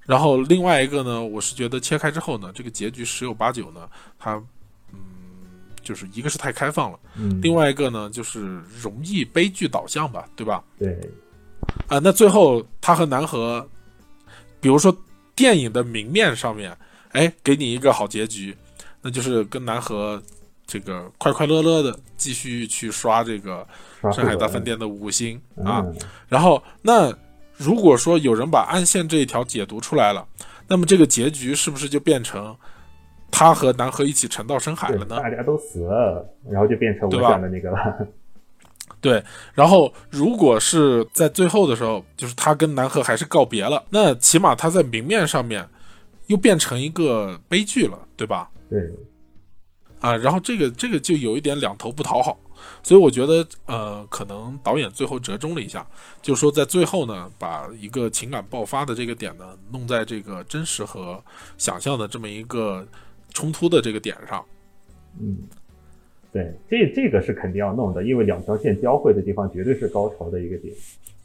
[0.06, 4.34] 然后另外一个呢，我是觉得切开之后呢，这个结局十有八九呢，它
[4.92, 4.98] 嗯，
[5.82, 10.64] 就是一个是太开放了，嗯，另外一个呢就是容易悲剧导向吧，对吧？
[10.78, 10.98] 对，
[11.88, 13.68] 啊、那最后他和南河，
[14.60, 14.96] 比如说
[15.34, 16.76] 电影的明面上面，
[17.10, 18.56] 哎，给你一个好结局，
[19.02, 20.20] 那就是跟南河
[20.70, 23.66] 这个快快乐乐的继续去刷这个
[24.12, 25.94] 上海大饭店的五星啊，嗯、
[26.28, 27.12] 然后那。
[27.62, 30.26] 如果说有人把暗线这一条解读出来了，
[30.66, 32.56] 那么这个结局是不是就变成
[33.30, 35.20] 他和南河一起沉到深海了呢？
[35.20, 38.08] 大家都死了，然后就变成我想的那个了。
[39.02, 45.68] 对，然后如果是在最后的时候，就是他跟南河还是告别了，那起码他在明面上面
[46.28, 48.48] 又变成一个悲剧了，对吧？
[48.70, 48.90] 对。
[50.00, 52.38] 啊，然后这个这个就有一点两头不讨好，
[52.82, 55.86] 所以我觉得呃，可能导演最后折中了一下，
[56.22, 61.22] 就说在最后呢，把一个情感爆发的这个点呢，弄在这个真实和
[61.58, 62.86] 想象的这么一个
[63.34, 64.44] 冲突的这个点上。
[65.20, 65.36] 嗯，
[66.32, 70.74] 对，这这个是肯定要弄的，因为两条线交汇的地方绝对是高潮的一个点。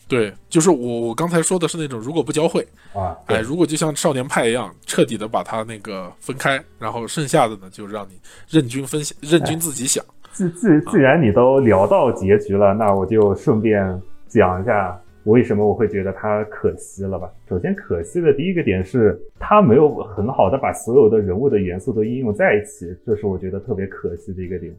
[0.08, 10.04] 对，就是我我刚才说的是那种如果不交汇啊，哎，如果就像少年派一样彻底的把它那个分开，然后剩下的呢就让你任君分享，任君自己想。
[10.32, 17.28] 既既既然你都聊到结局了，那我就顺便讲一下为什么我会觉得它可惜了吧。
[17.50, 24.76] 首先，可惜的第一个点是它没有很好的把所有的人物的元素都应用在一起，这是我觉得特别可惜的一个点。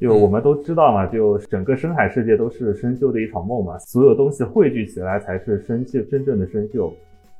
[0.00, 6.92] 就我们都知道嘛，就整个深海世界都是生锈的一场梦嘛，所有东西汇聚起来才是生锈真正的生锈，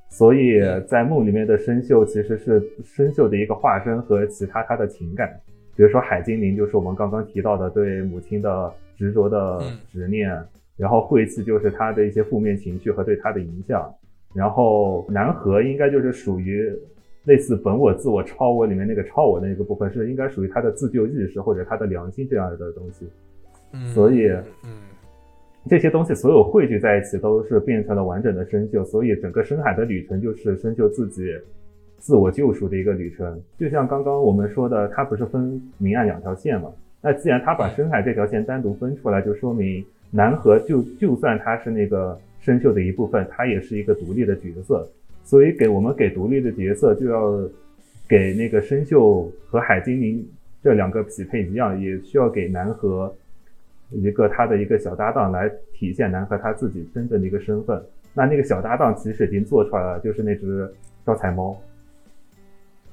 [0.09, 5.29] 所以在梦里面的生锈其实是生锈的一个化身和其他他的情感，
[5.77, 9.61] 比如说海精灵就是我们刚刚提到的对母亲的执着的
[9.93, 10.31] 执念，
[10.77, 13.93] 然后晦气就是他的一些负面情绪和对他的影响，
[14.33, 16.73] 然后南河应该就是属于。
[17.25, 23.07] 类似本我、自我、超我里面那个超我的那个部分，是应该属于他的自救意识或者他的良心这样的东西。
[23.73, 24.29] 嗯，所以，
[24.65, 24.71] 嗯，
[25.69, 28.85] 这些东西所有汇聚在一起，都是变成了完整的生锈。
[28.85, 31.35] 所以，整个深海的旅程就是生锈自己、
[31.99, 33.41] 自我救赎的一个旅程。
[33.59, 36.71] 就像刚刚我们说的，它不是分明暗两条线嘛？
[37.01, 44.87] 那既然他把深海这条线单独分出来，就说明南河就就算他是那个生锈的一部分，他也是一个独立的角色。
[45.25, 47.49] 所以给我们给独立的角色，就要
[48.07, 50.25] 给那个生锈和海精灵
[50.63, 53.13] 这两个匹配一样，也需要给南河
[53.91, 57.83] 一个他的一个小搭档来体现南河他自己真正的一个身份。
[58.13, 60.71] 那那个小搭档其实已经做出来了，就是那只
[61.07, 61.57] 招财猫，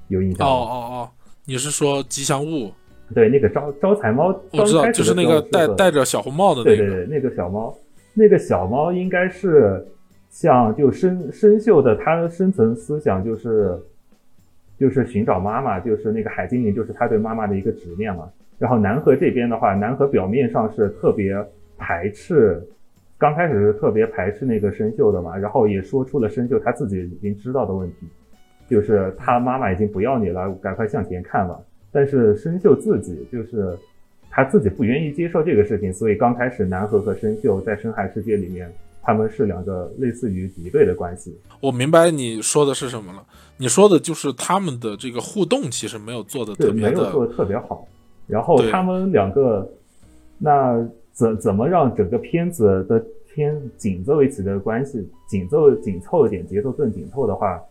[0.07, 0.53] 有印象吗？
[0.53, 1.09] 哦哦哦，
[1.45, 2.71] 你是说吉祥物？
[3.13, 6.77] 对，那个招招财猫，我知道，就是那个戴戴着小红帽的那个。
[6.77, 7.77] 对对对，那个小猫，
[8.13, 9.85] 那个小猫应该是。
[10.31, 13.77] 像就生生锈的，他的深层思想就是，
[14.79, 18.31] 就是寻找妈妈，就是那个海精灵，就是他对妈妈的一个执念嘛。
[18.57, 21.35] 然后南河这边的话，南河表面上是特别
[21.77, 22.65] 排斥，
[23.17, 28.07] 刚开始是特别排斥那个生锈的嘛，然后也说出了生锈他自己已经知道的问题，
[28.69, 31.59] 就是他妈妈已经不要你了，赶快向前看吧。
[31.91, 33.77] 但是生锈自己就是
[34.29, 38.71] 他自己不愿意接受这个事情，所以刚开始南河和生锈在深海世界里面。
[39.01, 41.35] 他们是两个类似于敌对的关系。
[41.59, 43.23] 我明白你说的是什么了。
[43.57, 47.87] 你说的就是他们的这个互动其实没有做的特别的，没有做的特别好。
[48.25, 49.69] 然后他们两个，
[50.39, 50.83] 那
[51.13, 57.61] 怎怎么让整个片子的片紧凑一起的关系，紧凑紧凑一点，节奏更紧凑的话，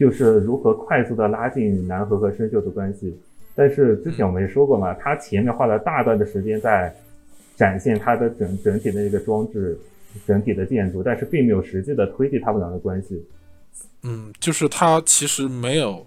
[0.00, 3.16] 就是如何快速的拉近南河和生锈的关系。
[3.54, 6.92] 但是之前我们也说过嘛，他前面花了大段的时间在
[7.54, 9.78] 展现他的整整体的一个装置。
[10.26, 13.24] 整体的建筑，但是并没有实际的推进他们俩的关系。
[14.02, 16.06] 嗯，就是他其实没有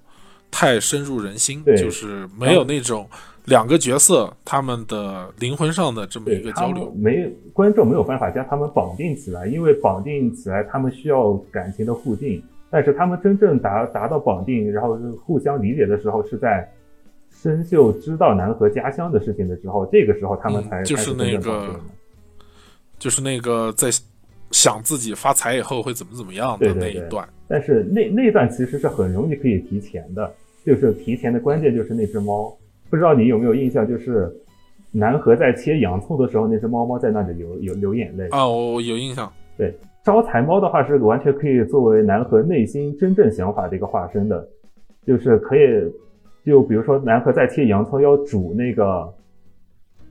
[0.50, 3.08] 太深入人心，就是没有那种
[3.46, 6.92] 两个角色他们的灵魂上的这么一个交流。
[6.96, 16.72] 没观众没有办法将他们绑定起来，因为绑定起来他们需要感情的互进，但是他们真正达达到绑定，然后互相理解的时候，是在
[17.30, 21.80] 生锈知道南河家乡的事情的时候，这个时候他们才就是那个。
[23.00, 23.88] 就是那个在
[24.52, 30.32] 想自己发财以后会怎么怎么样的那一段，但是那那段其实是很容易可以提前的，
[30.66, 32.54] 就是提前的关键就是那只猫，
[32.90, 34.30] 不知道你有没有印象，就是
[34.92, 39.32] 南河在切洋葱的时候，那只猫猫在那里流流流眼泪啊，我有印象。
[39.56, 39.74] 对，
[40.04, 44.46] 招财猫的话是完全可以作为南河内心真正想法的一个化身的，
[45.06, 45.60] 就是可以，
[46.44, 49.08] 就比如说南河在切洋葱要煮那个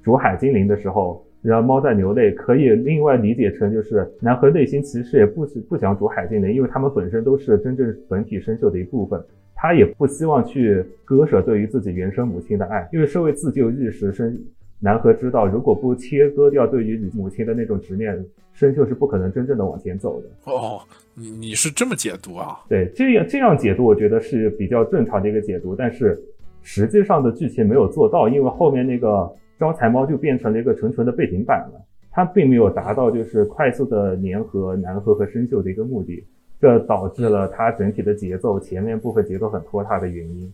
[0.02, 1.22] 煮海精灵的时候。
[1.40, 9.22] 然后猫在流泪，可以另外理解成就是南河内心其实也不不想煮海精灵，因为他们本身都是真正本体生锈的一部分，
[9.54, 14.36] 他也不希望去割舍对于自己原生母亲的爱，因为身为自救意识生
[14.80, 18.18] 南河知道，如果不切割掉对于母亲的那种执念，
[18.52, 20.52] 生锈是不可能真正的往前走的。
[20.52, 20.80] 哦，
[21.14, 22.58] 你你是这么解读啊？
[22.68, 26.20] 对，这样这样解读，我觉得是比较正常的一个解读，但是
[26.62, 29.32] 实际上的剧情没有做到，因为后面那个。
[29.58, 31.80] 招财猫就变成了一个纯纯的背景板了，
[32.10, 36.24] 它并没有达到就是快速的粘合南河和生锈的一个目的，
[36.60, 40.52] 这导致了它整体的节奏前面部分节奏很拖沓的原因。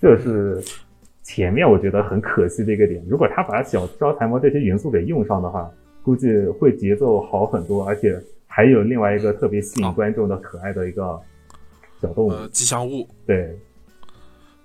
[0.00, 0.60] 这是
[1.22, 3.02] 前面我觉得很可惜的一个点。
[3.08, 5.70] 如果他把小招财猫这些元素给用上的话，
[6.02, 11.18] 估计会节奏好很多，而且还有另外一个特别吸引观众的可爱的一个
[12.02, 13.08] 小动物，呃，吉祥物。
[13.24, 13.56] 对，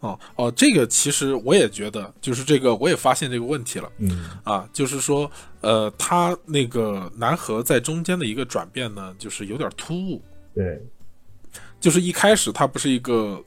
[0.02, 5.30] 哦哦，这个其实我也觉得，就是这个我也发现这个问题了嗯，啊，就是说，
[5.60, 10.22] 呃，他那个南河在中间的一个转变呢，就是有点突兀，
[10.56, 10.82] 对，
[11.82, 13.44] 就是一开始他不是一个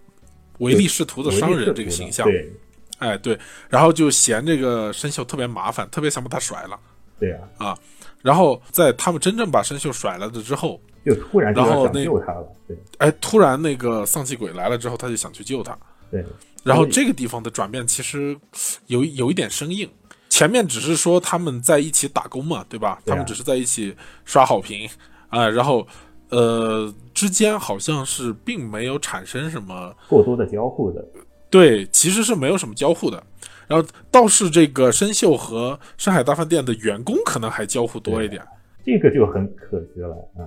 [0.58, 2.52] 唯利是图的商人这个形象，对，
[2.98, 3.38] 哎对，
[3.70, 6.78] 然后就嫌这个生锈特别麻烦，特别想把他甩了。
[7.18, 7.74] 对啊，
[8.20, 15.74] 然后在他们真正把生锈甩了的之后，就突然就想然后那救他了，对哎，突然那个丧气鬼来了之后，他就想去救他。
[16.12, 16.24] 对，
[16.62, 18.38] 然后这个地方的转变其实
[18.86, 19.90] 有有一点生硬，
[20.28, 23.00] 前面只是说他们在一起打工嘛，对吧？
[23.04, 23.12] 对啊。
[23.12, 24.88] 他们只是在一起刷好评
[25.30, 25.86] 啊、然后
[26.28, 31.02] 呃之间好像是并没有产生什么过多的交互的，
[31.48, 33.22] 对，其实是没有什么交互的。
[33.66, 38.42] 然后倒是这个生锈和上海大饭店的员工可能还交互多一点。
[38.84, 40.46] 这个就很可惜了，嗯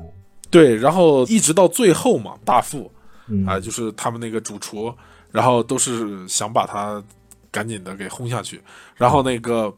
[0.51, 2.91] 对，然后一直到最后嘛，大副
[3.27, 3.43] 嗯。
[3.47, 4.93] 啊、就是他们那个主厨，
[5.35, 7.03] 然后都是想把他
[7.51, 8.61] 赶紧的给轰下去。
[8.95, 9.75] 然后那个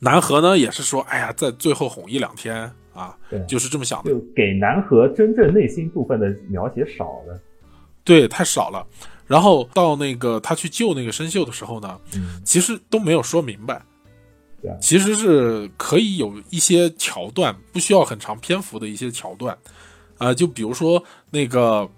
[0.00, 4.10] 南河呢，也是说，哎呀，在最后哄一两天啊对，就是这么想的。
[4.10, 7.38] 就给南河真正内心部分的描写少了，
[8.02, 8.86] 对，太少了。
[9.26, 13.82] 然后到那个他去救那个生锈的时候呢，嗯，其实都没有说明白。
[14.80, 19.56] 其实是可以有一些桥段，不需要很长篇幅的一些桥段，
[20.18, 21.00] 啊、就比如说
[21.30, 21.88] 那个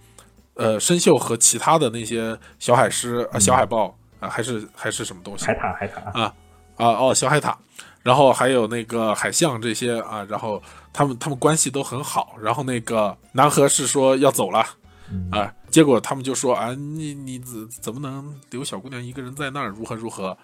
[0.58, 6.34] 呃生锈和其他的那些小海狮啊、小海豹啊、还是还是什么东西海獭海獭，啊
[6.76, 7.54] 啊哦小海獭，
[8.02, 14.62] 然后还有那个海象这些啊，然后他们他们关系都很好，然后那个南河是说要走了。
[15.10, 19.68] 嗯啊，结果他们就说啊，你你怎怎么能留小姑娘一个人在那儿？
[19.68, 20.36] 如何如何？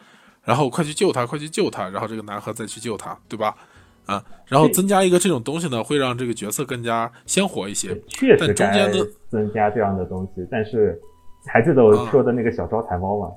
[0.42, 1.88] 然后快去救她，快去救她！
[1.88, 3.54] 然后这个南河再去救她，对吧？
[4.06, 7.94] 啊，然后增加一个这种东西呢，会让这个角色更加鲜活一些。
[8.08, 11.00] 确实但中该间呢增加这样的东西，但是
[11.46, 13.30] 还记得我说的那个小招财猫吗？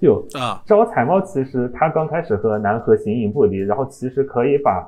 [0.00, 4.86] 就啊，招财猫其实它刚开始和南河形影不离，然后其实可以把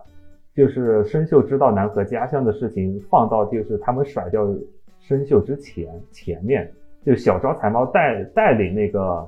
[0.57, 4.47] 就是生锈知道南河家乡的事情放到就是他们甩掉
[5.01, 6.71] 生锈之前前面，
[7.05, 9.27] 就小招财猫带带领那个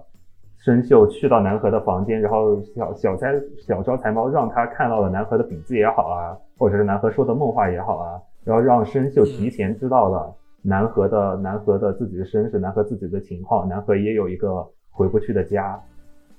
[0.65, 15.79] 生锈去到南河的房间，然后小小财小招财猫让他看到了南河的笔记也好啊，或者是南河说的梦话也好啊，然后让生锈提前知道了南河的南河的自己的身世，南河自己的情况，南河也有一个回不去的家。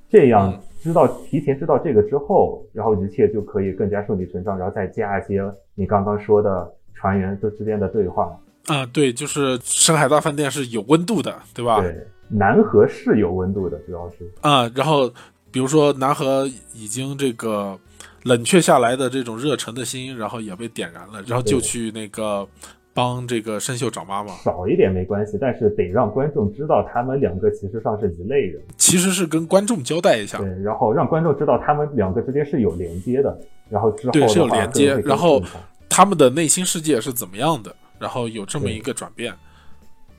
[0.09, 5.43] 这样嗯知道提前知道这个之后，然后一切就可以更加顺理成章，然后再加一些
[5.75, 8.35] 你刚刚说的船员之之间的对话。
[8.67, 11.81] 啊，对，就是深海大饭店是有温度的，对吧？
[11.81, 14.29] 对，南河是有温度的，主要是。
[14.41, 15.09] 啊，然后
[15.51, 17.77] 比如说南河已经这个
[18.23, 22.47] 冷却下来的这种热忱的心，然后也被点燃了，然后就去那个
[22.93, 24.33] 帮这个生锈找妈妈。
[24.37, 28.61] 少一点没关系，但是得让观众知道他们两个其实上是一类人。
[28.77, 33.37] 其实是跟观众交代一下，对，然后让观众知道他们两个之间是有连接的，
[33.69, 35.41] 然后之后对是有连接然后
[35.87, 39.33] 他们的内心世界是怎么样的，然后有这么一个转变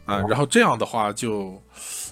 [0.06, 1.52] 啊，哦然后这样的话就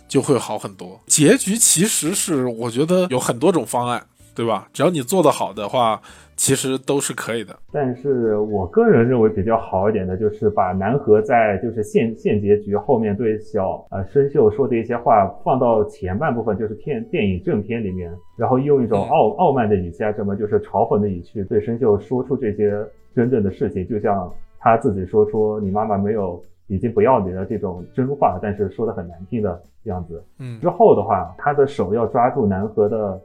[0.06, 1.00] 就会好很多。
[1.06, 4.68] 结局其实是我觉得有很多种方案，对吧？
[4.72, 6.00] 只要你做得好的话，
[6.36, 7.56] 其实都是可以的。
[7.72, 22.72] 但是我个人认为比较好一点的，就是把南河在就是现现结局后面对小呃生锈说的一些话放到前半部分，就是片电影正片里面，然后用一种嗯傲傲慢的语气啊，什么就是嘲讽的语气对生锈说出这些
[23.14, 24.28] 真正的事情，就像
[24.58, 30.24] 他自己说出你妈妈没有已经不要你的这种真话，但是说的很难听的样子。
[30.38, 33.20] 嗯之后的话，他的手要抓住南河的，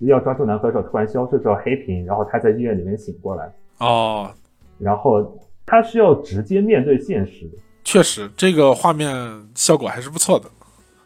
[0.00, 3.52] 要抓住南河的时候突然消失之后黑屏，然后他在医院里面醒过来。
[3.78, 4.30] 哦，
[4.78, 7.50] 然后他需要直接面对现实，
[7.84, 9.12] 确实这个画面
[9.54, 10.48] 效果还是不错的。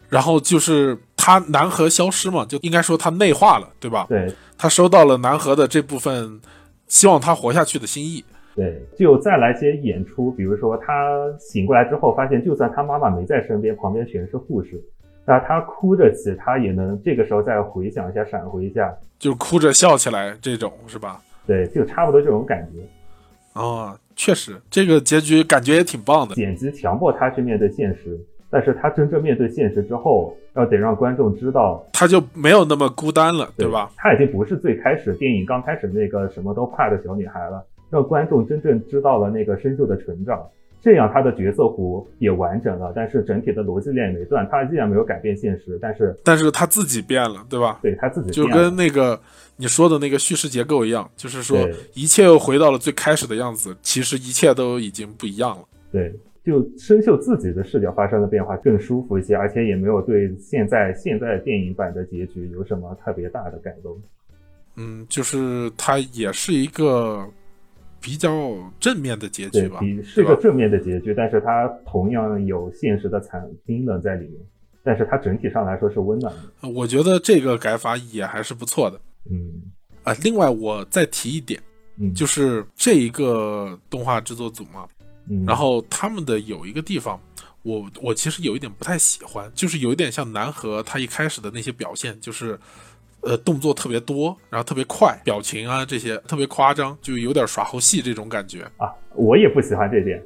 [0.09, 4.05] 然后就是他南河消失嘛，就应该说他内化了，对吧？
[4.07, 6.39] 对他收到了南河的这部分
[6.87, 8.23] 希望他活下去的心意。
[8.55, 14.79] 对，就再来些演出，比如说他醒过来之后，发现就算他妈妈没在身边，旁边全是护士，
[15.25, 21.19] 那他哭着起，他也能这个时候再回想一下，闪回一下，就哭着笑起来这种是吧？
[21.47, 23.59] 对，就差不多这种感觉。
[23.59, 26.35] 哦，确实，这个结局感觉也挺棒的。
[26.35, 33.89] 剪辑强迫他去面对现实，但是他真正面对现实之后，要得让观众知道，他就没有那么孤单了，对吧？？
[33.97, 37.63] 他已经不是最开始电影刚开始那个什么都怕的小女孩了，
[37.93, 40.43] 让观众真正知道了那个生锈的成长，
[40.81, 47.79] 这样他的角色弧也完整了，但是整体的逻辑链也没断，他依然没有改变现实，但是但是他自己变了，对吧？
[47.83, 49.19] 对他自己就跟那个
[49.57, 55.63] 你说的那个叙事结构一样，就是说一切又回到了最开始的样子，其实一切都已经不一样了。
[55.91, 56.11] 对，
[56.43, 63.95] 就生锈自己的视角发生了变化，更舒服一些，而且也没有对现在现在电影版的结局有什么特别大的改动。
[64.75, 67.23] 嗯，就是它也是一个
[68.03, 68.29] 比较
[68.81, 74.33] 正面的结局，吧，比是个正面的结局，但是它同样有现实的惨冰冷在里面，
[74.83, 76.67] 但是它整体上来说是温暖的。
[76.67, 78.99] 我觉得这个改法也还是不错的
[79.31, 79.71] 嗯
[80.03, 80.13] 啊。
[80.21, 81.57] 另外，我再提一点，
[81.97, 84.85] 嗯，就是这一个动画制作组嘛，
[85.29, 87.17] 嗯，然后他们的有一个地方，
[87.61, 92.59] 我我其实有一点不太喜欢，就是有一点像南河他一开始的那些表现，就是
[93.25, 100.21] 呃动作特别多，然后特别快，表情啊这些特别夸张，就有点耍猴戏这种感觉啊，我也不喜欢这点。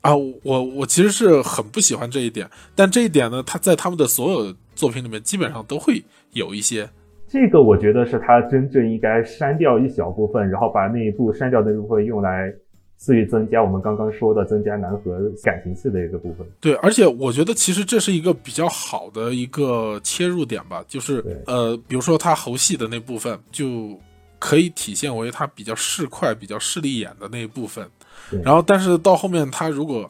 [0.00, 0.16] 啊。
[0.16, 6.02] 我我其实是很不喜欢这一点，但这一点呢，他在他们的所有作品里面基本上都会
[6.32, 6.88] 有一些。
[7.28, 12.52] 这个我觉得是他真正应该删掉一小部分，然后把那一部删掉那部分用来
[13.04, 16.46] 至于增加我们刚刚说的增加南河感情戏的一个部分。
[16.60, 23.98] 对，而且我觉得其实这是一个比较好的一个切入点吧，就是呃，比如说他猴戏的那部分，就
[24.38, 27.84] 可以体现为他比较市侩、比较势利眼的那一部分。
[28.44, 30.08] 然后，但是到后面他如果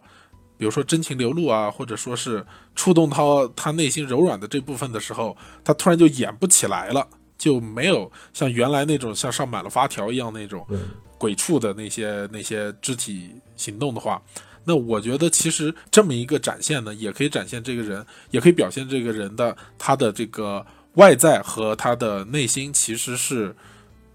[0.59, 3.23] 比如说真情流露啊，或者说是触动他
[3.57, 5.35] 他内心柔软的这部分的时候，
[5.65, 10.79] 他突然就演不起来了，就没有像原来那种像上满了发条一样那种对，
[11.23, 14.21] 鬼畜的那些那些肢体行动的话，
[14.65, 23.55] 那我觉得其实这么一个展现呢，也可以展现这个人，也可以表现这个人的他的这个外在和他的内心其实是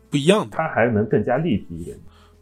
[0.10, 0.58] 不一样的。
[0.58, 1.98] 他还能更加立体一点。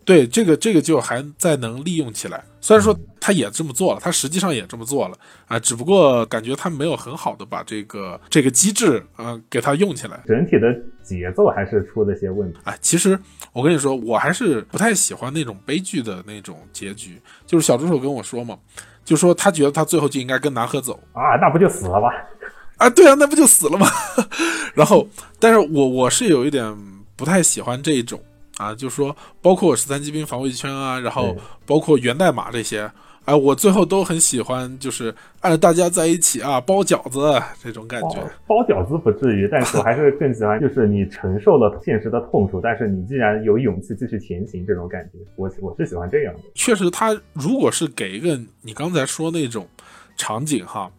[0.06, 2.43] 对，这个这个就还在能利用起来。
[2.62, 10.22] 虽然说他也这么做了，他实际上也这么做了啊，只不过感觉他没有很好的把这个这个机制啊给他用起来。
[10.28, 12.60] 整体的节奏还是出了些问题。
[12.66, 13.20] 哎，其实
[13.51, 17.20] 我跟你说，我还是不太喜欢那种悲剧的那种结局。
[17.47, 18.58] 就是小助手跟我说嘛，
[19.03, 22.10] 就说他觉得他最后就应该跟南河走啊，那不就死了吗？
[22.78, 23.88] 啊，对啊，那不就死了吗？
[24.76, 25.08] 然后，
[25.39, 26.76] 但是我我是有一点
[27.16, 28.22] 不太喜欢这一种
[28.58, 31.36] 啊，就是说，包括十三机兵防卫圈啊，然后
[31.66, 32.89] 包括源代码这些。
[33.26, 38.22] 哎，我最后都很喜欢，就是按着大家在一起啊，包饺子这种感觉。
[38.45, 46.41] 包包饺子不至于，但是我还是 更喜欢，就是你承受了现实的痛楚，但是你既然有勇气继续前行这种感觉，我我是喜欢这样的。
[46.53, 49.68] 确实，他如果是给一个你刚才说那种
[50.16, 50.91] 场景哈，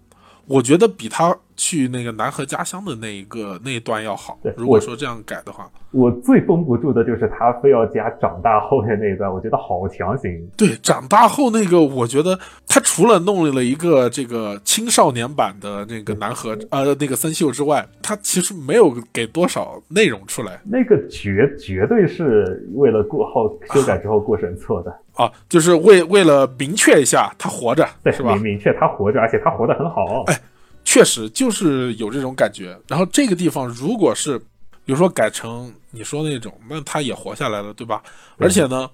[0.47, 4.53] 我觉得比他去那个南河家乡的那一个那一段要好对。
[4.57, 10.31] 如果说这样改的话，我最绷不住的就是他非要加长大后面那一段，我觉得好强行。
[10.57, 28.43] 对，长大后那个，我觉得他除了弄了一个这个青少年版的那个南河呃那个森秀之外，他其实没有给多少内容出来那个绝绝对是为了过后修改之后过审错的，啊，就是为为了明确一下他活着，对，是吧明？
[28.43, 30.25] 明确他活着，而且他活得很好。
[30.27, 30.39] 哎
[30.87, 32.79] 确实就是有这种感觉。
[32.87, 34.39] 然后这个地方如果是，
[34.85, 38.03] 比如说改成你说那种，那他也活下来了，对吧？
[38.39, 38.89] 而且呢，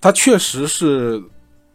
[0.00, 1.22] 他确实是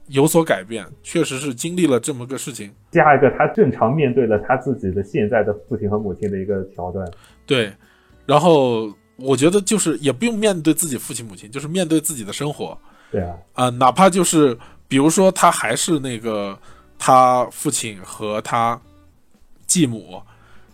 [0.07, 2.73] 有所改变，确实是经历了这么个事情。
[2.89, 7.07] 加一个他正常面对了他自己的现在的父亲和母亲的一个桥段，
[7.45, 7.71] 对，
[8.25, 12.75] 然后我觉得就是也不用面对自己父亲母亲，就是面对自己的生活
[13.11, 14.57] 对啊，啊、哪怕就是
[14.87, 16.57] 比如说他还是那个
[16.97, 18.79] 他父亲和他
[19.69, 20.19] 继母，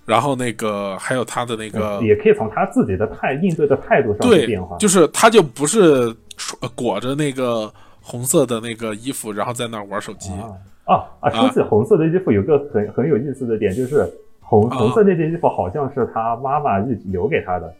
[0.05, 6.15] 然后那个还有他的那个也可以从他自己的态应对的态度上变化，，就是他就不是
[6.61, 10.31] 呃裹着那个红色的那个衣服，然后在那玩手机。
[10.31, 10.49] 啊
[10.85, 11.29] 啊啊！
[11.31, 14.07] 说起红色的衣服，有个很很有意思的点，就是
[14.39, 17.73] 红啊红色那件衣服好像是他妈妈日留给他的，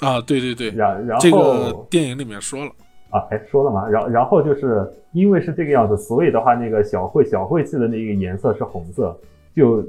[0.00, 2.70] 啊，对对对，然然这个后电影里面说了，
[3.10, 3.88] 啊，哎说了吗？
[3.88, 9.16] 然然后就是因为是这个样子，所以的话，那个小慧小慧系的那个颜色是红色，
[9.54, 9.86] 就可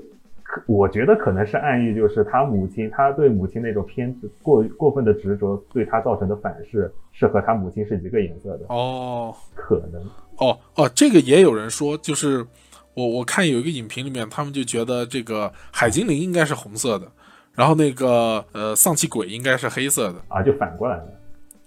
[0.66, 10.02] 我觉得可能是暗喻，就是他母亲他对母亲那种偏执过过分的执着对他造成的反噬，是和他母亲是一个颜色的，哦可能
[10.38, 12.46] 哦哦，这个也有人说，就是
[12.94, 17.12] 我我看有一个影评里面，他们就觉得这个海精灵应该是红色的，
[17.54, 21.08] 然后那个呃丧气鬼应该是黑色的啊，就反过来了。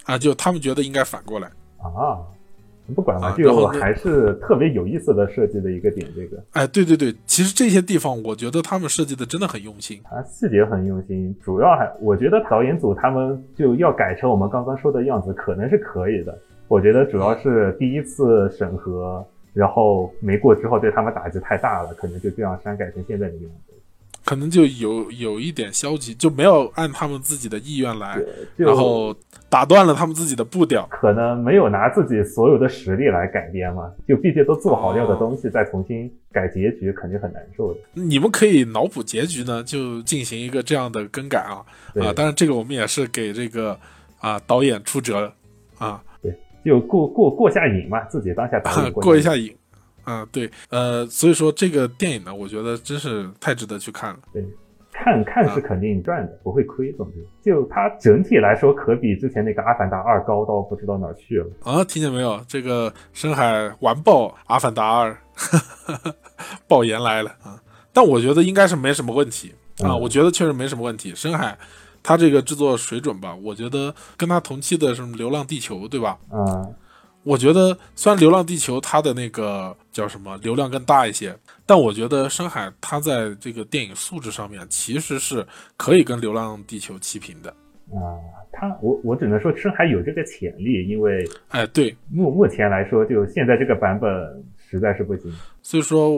[0.06, 1.46] 啊，就他们觉得应该反过来。
[1.78, 2.16] 啊，
[2.94, 6.06] 不管了，这个我还是特别有意思的设计的一个点。
[6.14, 10.00] 这个哎，对对对，其实这些地方我觉得他们设计的真的很用心。
[10.04, 16.36] 啊细节很用心，主要还我觉得导演组他们就要改成我们刚刚说的样子，可能是可以的。
[16.68, 23.72] 我觉得主要是第一次审核然后没过之后对他们打击太大了，可能就这样删改成现在的样子。
[24.24, 28.20] 可能就有有一点消极，就没有按他们自己的意愿来，
[28.56, 29.14] 然后
[29.48, 30.86] 打断了他们自己的步调。
[30.90, 37.80] 可能没有拿自己所有的实力来改编嘛，就毕竟都做好掉的东西，再重新改结局，肯定很难受的。
[37.94, 41.64] 你们可以脑补结局呢，就进行一个这样的更改啊
[42.00, 42.12] 啊！
[42.12, 43.76] 当然，这个我们也是给这个
[44.20, 45.32] 啊导演出辙
[45.78, 46.32] 啊，对，
[46.64, 48.60] 就过过过下瘾嘛，自己当下
[48.92, 49.52] 过一下瘾
[50.10, 50.26] 啊。
[50.32, 54.18] 对，呃，所以说这个电影呢，我觉得真是太值得去看了。
[54.32, 54.44] 对，
[54.92, 56.92] 看看是肯定赚的，不会亏。
[56.92, 61.46] 总之，就它整体来说，可比之前那个《阿凡达二》高到不知道哪儿去了。
[61.62, 62.40] 啊，听见没有？
[62.48, 65.16] 这个深海完爆《阿凡达二》，
[66.66, 67.60] 爆言来了啊！
[67.92, 71.14] 但我觉得应该是没什么问题啊，嗯我觉得确实没什么问题。
[71.14, 71.56] 深海
[72.02, 76.18] 它这个制作水准吧，我觉得跟它同期的什么《流浪地球》，对吧？
[76.32, 76.74] 嗯，
[77.22, 81.36] 我觉得虽然《流浪地球》它的那个叫什么流量更大一些，
[81.66, 87.50] 但我觉得深海它在这个电影素质上面其实是可以跟《流浪地球》齐平的。
[87.90, 88.16] 啊，
[88.52, 94.08] 他我我只能说深海有这个潜力，因为哎，对，目目前来说，就现在这个版本
[94.56, 95.30] 实在是不行。
[95.60, 96.10] 所以说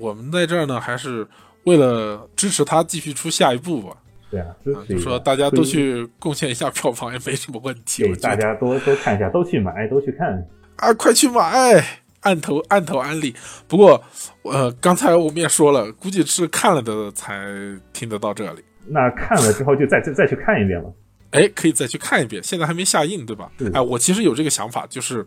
[0.00, 1.26] 我们在这儿呢，还是
[1.64, 3.96] 为了支持他继续出下一部吧。
[4.30, 4.46] 对啊，
[4.88, 8.04] 就说大家都去贡献一下票房也没什么问题。
[8.16, 10.46] 大家多多看一下，都去买，都去看。
[10.76, 11.82] 啊，快去买，
[12.20, 13.34] 按头按头安利。
[13.66, 14.02] 不过，
[14.42, 17.46] 呃，刚才我们也说了，估计是看了的才
[17.92, 18.62] 听得到这里。
[18.86, 20.90] 那看了之后就再再再去看一遍嘛。
[21.32, 23.70] 哎，可以再去看一遍，现在还没下映，对吧是？
[23.74, 25.26] 哎，我其实有这个想法，就是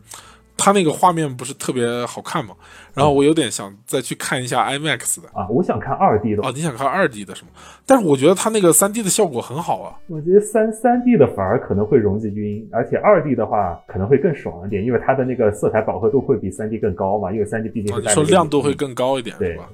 [0.58, 2.54] 它那个画面不是特别好看嘛，
[2.94, 5.28] 然后我有点想再去看一下 IMAX 的。
[5.34, 7.50] 啊，我想看二 D 的，哦，你想看二 D 的是吗？
[7.86, 9.98] 但是我觉得它那个三 D 的效果很好啊。
[10.08, 19.70] 我觉得三三 D 的反而可能会容易晕，而且二 D 的话可能会更爽一点，因为它的那个色彩饱和度会比三 D 更高嘛，因为三 D 毕竟说亮度会更高一点对是吧？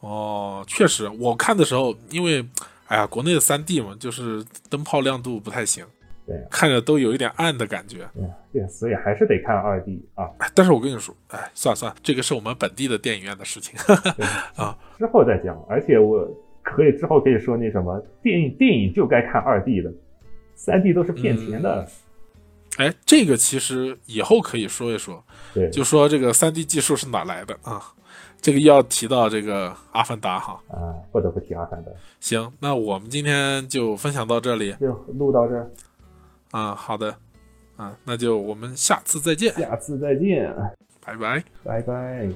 [0.00, 2.44] 哦，确实，我看的时候，因为
[2.86, 5.84] 哎呀，国内的三 D 嘛，就是灯泡亮度不太行，
[6.28, 8.06] 对看着都有一点暗的感觉。
[8.52, 10.28] 对对，所以还是得看二 D 啊。
[10.38, 13.74] 哎，但是我跟你说，哎，算了算了，这个是我们本地的电影院的事情
[14.54, 14.76] 啊。
[14.98, 16.28] 之后再讲，而且我
[16.62, 19.90] 可以之后可以说那什么，电影电影就该看二 D 的，
[20.54, 21.88] 三 D 都是骗钱的。
[22.76, 25.24] 哎，这个其实以后可以说一说，
[25.54, 27.82] 对，就说这个三 D 技术是哪来的啊？
[28.40, 30.60] 这个要提到这个《阿凡达》哈。
[30.68, 31.90] 啊，不得不提阿凡达，
[32.20, 35.68] 行，那我们今天就分享到这里就录到这儿，
[36.50, 36.74] 啊。
[36.74, 37.14] 好的，
[37.76, 40.54] 啊，那就我们下次再见，下次再见，
[41.04, 41.44] 拜拜。
[41.64, 42.28] 拜拜。